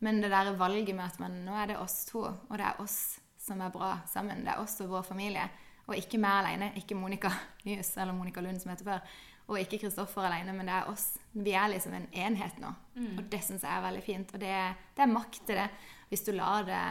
[0.05, 2.83] Men det der valget med at man, nå er det oss to, og det er
[2.83, 4.45] oss som er bra sammen.
[4.47, 5.47] Det er oss og vår familie.
[5.89, 6.71] Og ikke meg alene.
[6.79, 7.33] Ikke Monica
[7.65, 9.17] Nyhus eller Monica Lund, som heter før.
[9.49, 11.07] Og ikke Kristoffer alene, men det er oss.
[11.33, 12.75] Vi er liksom en enhet nå.
[13.17, 14.35] Og det syns jeg er veldig fint.
[14.37, 14.55] Og det,
[14.97, 15.69] det er makt til det,
[16.11, 16.83] hvis du lar det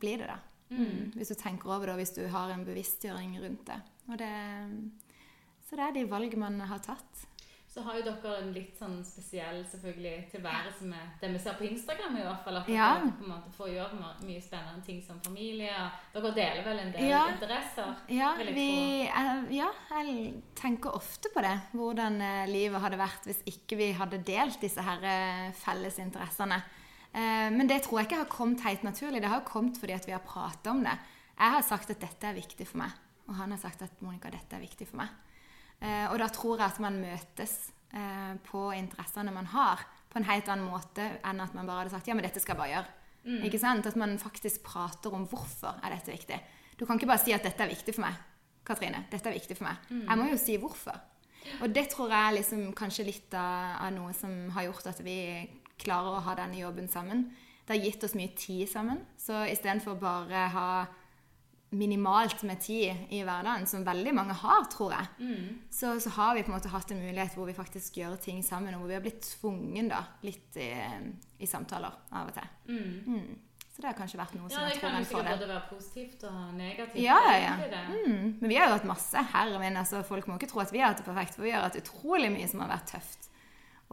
[0.00, 0.38] bli det, da.
[0.74, 1.12] Mm.
[1.14, 3.80] Hvis du tenker over det, og hvis du har en bevisstgjøring rundt det.
[4.08, 4.32] Og det
[5.64, 7.24] så det er de valg man har tatt.
[7.74, 11.64] Så har jo dere en litt sånn spesiell selvfølgelig tilværelse med det vi ser på
[11.66, 12.16] Instagram.
[12.20, 12.90] i hvert fall, At Ja.
[13.00, 15.72] dere på en måte får gjøre mye spennende ting som familie.
[16.14, 17.24] Dere deler vel en del Ja.
[17.32, 17.96] interesser?
[18.08, 19.08] Ja, jeg vi,
[19.56, 21.60] ja, jeg tenker ofte på det.
[21.72, 26.62] Hvordan eh, livet hadde vært hvis ikke vi hadde delt disse her eh, felles interessene.
[27.12, 29.20] Eh, Men det tror jeg ikke har kommet helt naturlig.
[29.20, 30.96] Det har kommet fordi vi har pratet om det.
[31.38, 32.90] Jeg har sagt at dette er viktig for meg,
[33.28, 35.08] og han har sagt at Monica, dette er viktig for meg.
[35.84, 37.54] Eh, Og da tror jeg at man møtes
[37.92, 41.90] eh, på interessene man har, på en helt annen måte enn at man bare hadde
[41.96, 42.92] sagt ja, men dette skal jeg bare gjøre.
[43.48, 43.86] Ikke sant?
[43.88, 46.38] At man faktisk prater om hvorfor er dette viktig.
[46.78, 48.14] Du kan ikke bare si at dette er viktig for meg.
[48.64, 49.76] Katrine, dette er viktig for meg.
[50.08, 51.00] Jeg må jo si hvorfor.
[51.60, 55.00] Og det tror jeg er liksom kanskje litt av, av noe som har gjort at
[55.04, 55.16] vi
[55.82, 57.26] klarer å ha denne jobben sammen.
[57.66, 59.00] Det har gitt oss mye tid sammen.
[59.16, 60.68] Så istedenfor bare ha
[61.78, 65.30] minimalt med tid i hverdagen, som veldig mange har, tror jeg,
[65.72, 68.42] så, så har vi på en måte hatt en mulighet hvor vi faktisk gjør ting
[68.46, 70.70] sammen, og hvor vi har blitt tvungen da, litt i,
[71.42, 72.54] i samtaler av og til.
[72.70, 73.26] Mm.
[73.74, 75.08] Så det har kanskje vært noe som Ja, det jeg tror kan er jo en
[75.08, 77.00] sikkert både være positivt og negativt.
[77.02, 77.80] Ja, ja, ja.
[77.90, 78.26] Mm.
[78.38, 80.78] Men vi har jo hatt masse Herre min, altså, folk må ikke tro at vi
[80.78, 83.26] har hatt det perfekt, for vi har hatt utrolig mye som har vært tøft.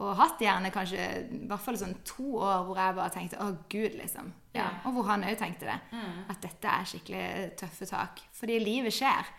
[0.02, 3.50] Og hatt gjerne kanskje i hvert fall sånn to år hvor jeg bare tenkte 'Å,
[3.70, 4.32] Gud', liksom.
[4.56, 4.68] Ja.
[4.86, 5.78] Og hvor han òg tenkte det.
[5.92, 6.24] Mm.
[6.32, 7.26] At dette er skikkelig
[7.60, 8.20] tøffe tak.
[8.36, 9.30] Fordi livet skjer.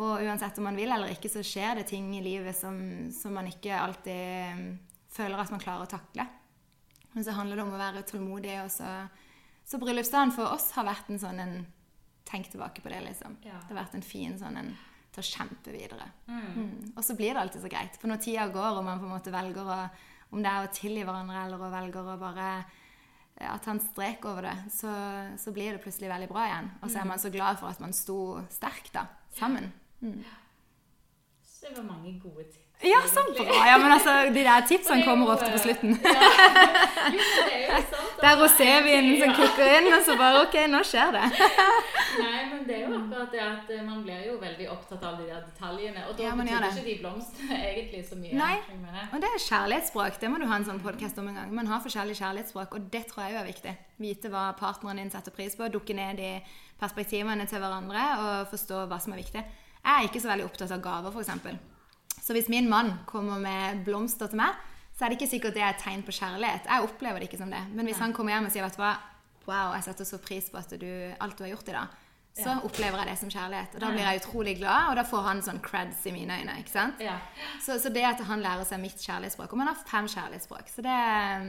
[0.00, 3.34] Og uansett om man vil eller ikke, så skjer det ting i livet som, som
[3.34, 4.78] man ikke alltid mm,
[5.10, 6.26] føler at man klarer å takle.
[7.12, 8.54] Men så handler det om å være tålmodig.
[8.62, 8.86] Og så,
[9.66, 11.60] så bryllupsdagen for oss har vært en sånn en
[12.30, 13.32] Tenk tilbake på det, liksom.
[13.42, 13.56] Ja.
[13.66, 14.68] Det har vært en fin sånn en
[15.10, 16.06] til å kjempe videre.
[16.28, 16.44] Mm.
[16.54, 16.92] Mm.
[16.94, 17.96] Og så blir det alltid så greit.
[17.98, 19.78] For når tida går, og man på en måte velger å
[20.30, 22.48] Om det er å tilgi hverandre, eller å velge å bare
[23.40, 24.92] ja, ta en strek over det, så,
[25.40, 26.72] så blir det plutselig veldig bra igjen.
[26.80, 28.18] Og så er man så glad for at man sto
[28.52, 29.06] sterkt da,
[29.36, 29.70] sammen.
[30.00, 30.20] Mm.
[31.44, 32.69] Så det var mange gode tips.
[32.82, 33.66] Ja, så bra!
[33.66, 35.98] Ja, men altså, de der tipsene er kommer ofte på eh, slutten.
[38.20, 41.26] Det er er rosévinen som kicker inn, og så bare OK, nå skjer det.
[42.24, 45.18] Nei, men det er jo akkurat det at eh, man blir jo veldig opptatt av
[45.20, 46.06] de der detaljene.
[46.08, 46.70] Og da Ja, betyr det.
[46.72, 48.34] ikke de blomstene egentlig så mye.
[48.40, 48.54] Nei.
[49.10, 50.20] Og det er kjærlighetsspråk.
[50.22, 51.52] Det må du ha en sånn podkast om en gang.
[51.60, 53.74] Man har forskjellige kjærlighetsspråk, og det tror jeg jo er viktig.
[54.00, 56.32] Vite hva partneren din setter pris på, dukke ned i
[56.80, 59.44] perspektivene til hverandre og forstå hva som er viktig.
[59.80, 61.69] Jeg er ikke så veldig opptatt av gaver, f.eks.
[62.20, 64.58] Så hvis min mann kommer med blomster til meg,
[64.96, 66.68] så er det ikke sikkert det er et tegn på kjærlighet.
[66.68, 67.62] Jeg opplever det ikke som det.
[67.72, 68.94] Men hvis han kommer hjem og sier vet du hva,
[69.48, 71.98] wow, jeg setter så pris på at du, alt du har gjort i dag,
[72.40, 73.72] så opplever jeg det som kjærlighet.
[73.74, 76.54] Og da blir jeg utrolig glad, og da får han sånn creds i mine øyne.
[76.62, 77.00] ikke sant?
[77.02, 77.16] Ja.
[77.60, 80.70] Så, så det at han lærer seg mitt kjærlighetsspråk Og man har fem kjærlighetsspråk.
[80.70, 80.98] Så det,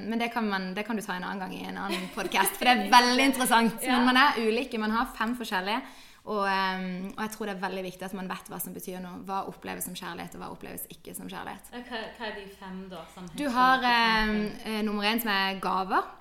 [0.10, 2.58] men det kan, man, det kan du ta en annen gang i en annen podkast,
[2.58, 3.78] for det er veldig interessant.
[3.86, 4.82] Men man er ulike.
[4.82, 5.84] Man har fem forskjellige.
[6.22, 9.02] Og, um, og jeg tror det er veldig viktig at man vet hva som betyr
[9.02, 9.24] noe.
[9.26, 11.72] Hva oppleves som kjærlighet, og hva oppleves ikke som kjærlighet.
[11.74, 13.06] Hva, hva er de fem, da?
[13.40, 16.18] Du har um, eh, nummer én som er gaver.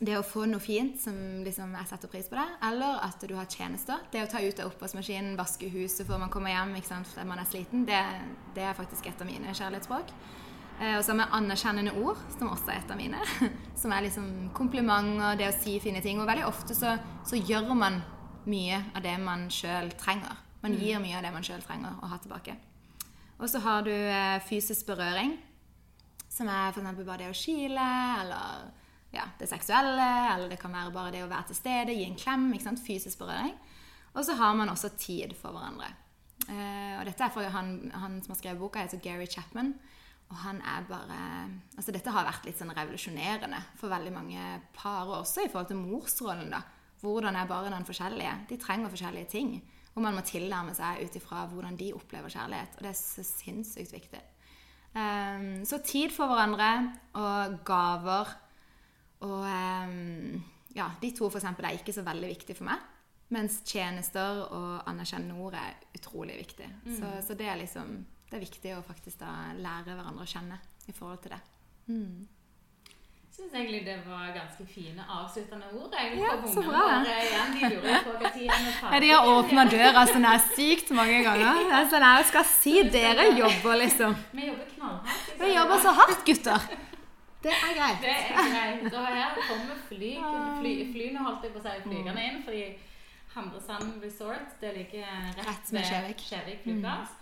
[0.00, 1.14] Det å få noe fint som
[1.44, 2.48] liksom jeg setter pris på det.
[2.70, 4.02] Eller at du har tjenester.
[4.10, 7.28] Det å ta ut av oppvaskmaskinen, vaske huset før man kommer hjem ikke sant, fordi
[7.28, 8.00] man er sliten, det,
[8.56, 10.14] det er faktisk et av mine kjærlighetsspråk.
[10.80, 13.20] Eh, og så har vi anerkjennende ord, som også er et av mine.
[13.80, 14.24] Som er liksom
[14.56, 16.18] komplimenter, det å si fine ting.
[16.20, 18.02] Og veldig ofte så, så gjør man
[18.48, 20.38] mye av det man sjøl trenger.
[20.60, 22.56] Man gir mye av det man sjøl trenger å ha tilbake.
[23.40, 25.38] Og så har du eh, fysisk berøring,
[26.28, 27.00] som er f.eks.
[27.00, 27.86] bare det å kile,
[28.20, 28.68] eller
[29.14, 32.18] ja, det seksuelle, eller det kan være bare det å være til stede, gi en
[32.20, 32.50] klem.
[32.54, 32.84] ikke sant?
[32.84, 33.56] Fysisk berøring.
[34.14, 35.88] Og så har man også tid for hverandre.
[36.48, 39.72] Eh, og dette er for han, han som har skrevet boka, heter Gary Chapman.
[40.30, 41.20] Og han er bare
[41.76, 44.44] Altså, dette har vært litt sånn revolusjonerende for veldig mange
[44.76, 46.60] par, og også i forhold til morsrollen, da.
[47.00, 48.34] Hvordan er bare den forskjellige?
[48.50, 49.54] De trenger forskjellige ting.
[49.94, 52.76] Og man må tilnærme seg ut ifra hvordan de opplever kjærlighet.
[52.76, 54.20] Og det er så sinnssykt viktig.
[54.90, 56.70] Um, så tid for hverandre
[57.14, 58.32] og gaver
[59.20, 60.40] og um,
[60.74, 62.82] ja, de to for eksempel er ikke så veldig viktige for meg.
[63.30, 66.66] Mens tjenester og anerkjennende ord er utrolig viktig.
[66.96, 70.58] Så, så det er liksom det er viktig å faktisk da lære hverandre å kjenne
[70.86, 71.40] i forhold til det.
[71.90, 72.28] Mm.
[73.40, 75.94] Syns egentlig det var ganske fine avsluttende ord.
[76.18, 76.82] Ja, så bra.
[76.90, 80.26] våre igjen, de lurer på hva tid er vi Ja, de har åpna døra sånn
[80.28, 81.62] her sykt mange ganger.
[81.70, 81.86] Her,
[82.18, 84.16] Jeg skal si dere jobber, liksom.
[84.32, 85.24] Vi jobber knallhardt.
[85.30, 85.46] liksom.
[85.46, 86.68] Vi jobber så hardt, gutter.
[87.40, 88.04] Det er greit.
[88.04, 88.92] Det er greit.
[88.92, 90.12] Og her kommer fly,
[90.60, 92.64] fly, flyene holdt jeg på å si flygende inn, fordi
[93.34, 95.08] Hamresand Resort det ligger
[95.40, 95.88] rett, ved.
[96.28, 97.16] Kjevik flyplass.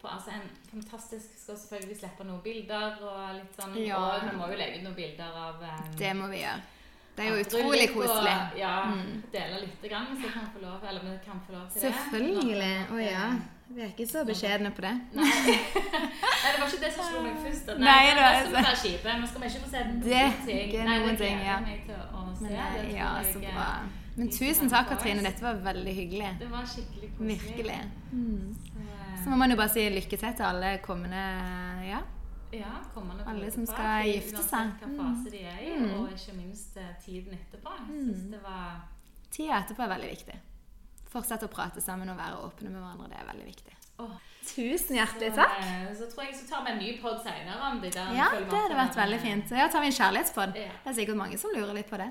[0.00, 3.96] På altså en fantastisk Skal selvfølgelig slippe noen bilder og litt sånn Ja.
[3.98, 6.60] Og vi må jo legge ut noen bilder av um, Det må vi gjøre.
[7.18, 7.98] Det er jo utrolig koselig.
[7.98, 8.34] og- koselig.
[8.54, 8.58] Mm.
[8.58, 8.74] Ja,
[9.32, 12.54] dele litt grann, hvis jeg kan få lov, eller vi kan få lov til Selvfølgelig.
[12.62, 12.76] det.
[12.94, 13.24] Å ja.
[13.74, 14.92] Vi er ikke så beskjedne på det.
[15.18, 15.24] Nei.
[15.26, 17.66] Nei, det var ikke det som slo meg først.
[17.74, 18.92] Nei, Nei, det det er skal vi.
[19.18, 20.60] Men skal vi ikke få se noen Det- ting?
[20.68, 21.58] ikke Nei, det ting, gleder ja.
[21.66, 22.44] meg til å se.
[22.44, 23.66] Men, det ja, så bra.
[24.18, 25.22] Men tusen takk, Katrine.
[25.22, 26.30] Dette var veldig hyggelig.
[26.38, 27.40] Det var skikkelig koselig.
[27.42, 27.80] Virkelig.
[28.14, 28.67] Eh,
[29.28, 31.22] Så må man jo bare si lykke til til alle kommende
[31.84, 31.98] ja.
[32.48, 34.70] Ja, kommende Alle som skal skal gifte seg.
[34.70, 37.74] Uansett hva fase de er i, og ikke minst eh, tiden etterpå.
[37.90, 38.78] Jeg synes det var
[39.28, 40.38] Tida etterpå er veldig viktig.
[41.12, 43.10] Fortsette å prate sammen og være åpne med hverandre.
[43.12, 43.76] Det er veldig viktig.
[44.00, 44.16] Oh.
[44.54, 45.60] Tusen hjertelig takk.
[45.60, 48.00] Så, Så tror jeg vi skal ta med en ny pod senere om der.
[48.16, 49.56] Ja, det hadde vært veldig fint.
[49.60, 50.56] Ja, tar vi en kjærlighetspod.
[50.56, 50.72] Ja.
[50.88, 52.08] Det er sikkert mange som lurer litt på det.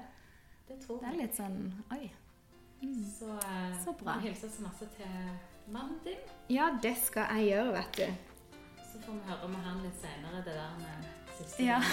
[0.69, 1.61] Det tror Det er litt sånn
[1.97, 2.11] Oi.
[3.17, 4.19] Så, eh, Så bra.
[4.21, 5.31] hilser så masse til
[5.67, 6.17] mannen din.
[6.49, 8.03] Ja, det skal jeg gjøre, vet du.
[8.91, 10.87] Så får vi høre med han litt senere, det der med
[11.37, 11.77] siste Ja.
[11.79, 11.85] hva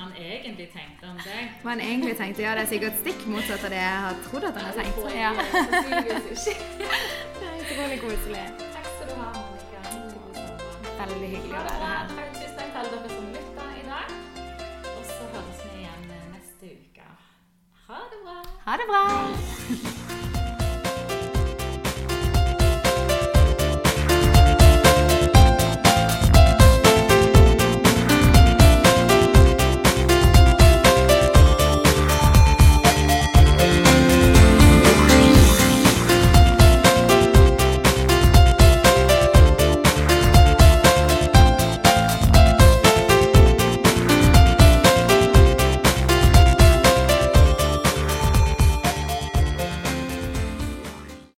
[0.00, 1.50] han egentlig tenkte om deg.
[1.62, 4.44] Hva han egentlig tenkte, ja, det er sikkert stikk motsatt av det jeg har trodd
[4.50, 4.98] at han har tenkt.
[5.14, 5.32] Ja.
[7.40, 8.44] Det er utrolig koselig.
[8.74, 9.80] Takk skal du ha, Monica.
[11.00, 11.86] Veldig hyggelig å være her.
[12.14, 14.06] Takk, Tusen takk til dere som lytta i dag.
[14.94, 16.02] Og så høres vi igjen
[16.34, 17.06] neste uke.
[17.88, 18.38] Ha det bra.
[18.68, 19.04] Ha det bra.